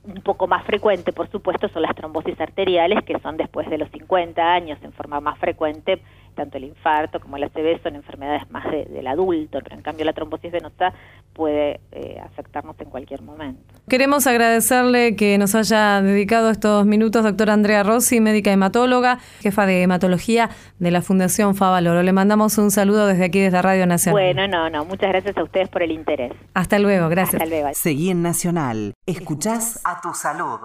[0.04, 3.90] Un poco más frecuente, por supuesto, son las trombosis arteriales, que son después de los
[3.92, 6.02] 50 años en forma más frecuente,
[6.40, 10.14] tanto el infarto como el ACV son enfermedades más del adulto, pero en cambio la
[10.14, 10.94] trombosis venosa
[11.34, 13.62] puede eh, afectarnos en cualquier momento.
[13.90, 19.84] Queremos agradecerle que nos haya dedicado estos minutos, doctora Andrea Rossi, médica hematóloga, jefa de
[19.84, 22.04] hematología de la Fundación Favaloro.
[22.04, 24.14] Le mandamos un saludo desde aquí, desde Radio Nacional.
[24.14, 26.32] Bueno, no, no, muchas gracias a ustedes por el interés.
[26.54, 27.42] Hasta luego, gracias.
[27.42, 27.70] Hasta luego.
[27.74, 28.94] Seguí en Nacional.
[29.06, 30.62] Escuchás a tu salud.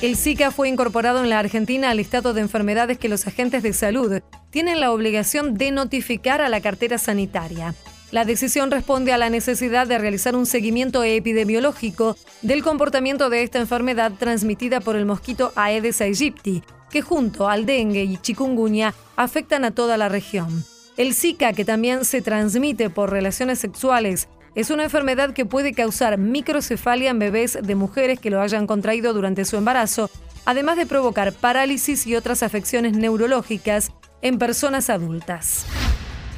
[0.00, 3.74] El Zika fue incorporado en la Argentina al listado de enfermedades que los agentes de
[3.74, 7.74] salud tienen la obligación de notificar a la cartera sanitaria.
[8.10, 13.58] La decisión responde a la necesidad de realizar un seguimiento epidemiológico del comportamiento de esta
[13.58, 19.70] enfermedad transmitida por el mosquito Aedes aegypti, que junto al dengue y chikungunya afectan a
[19.70, 20.64] toda la región.
[20.96, 26.18] El Zika, que también se transmite por relaciones sexuales, es una enfermedad que puede causar
[26.18, 30.10] microcefalia en bebés de mujeres que lo hayan contraído durante su embarazo,
[30.44, 33.92] además de provocar parálisis y otras afecciones neurológicas
[34.22, 35.66] en personas adultas.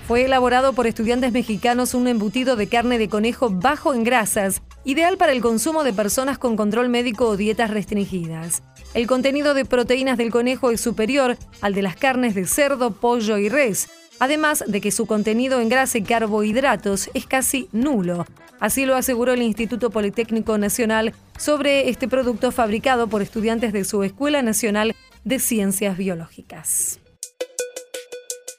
[0.07, 5.17] Fue elaborado por estudiantes mexicanos un embutido de carne de conejo bajo en grasas, ideal
[5.17, 8.63] para el consumo de personas con control médico o dietas restringidas.
[8.95, 13.39] El contenido de proteínas del conejo es superior al de las carnes de cerdo, pollo
[13.39, 13.89] y res,
[14.23, 18.25] además de que su contenido en grasa y carbohidratos es casi nulo.
[18.61, 24.05] Así lo aseguró el Instituto Politécnico Nacional sobre este producto fabricado por estudiantes de su
[24.05, 24.95] Escuela Nacional
[25.25, 27.01] de Ciencias Biológicas.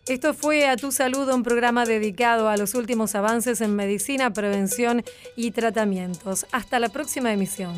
[0.06, 5.02] Esto fue A Tu Salud, un programa dedicado a los últimos avances en medicina, prevención
[5.38, 6.46] y tratamientos.
[6.52, 7.74] Hasta la próxima emisión.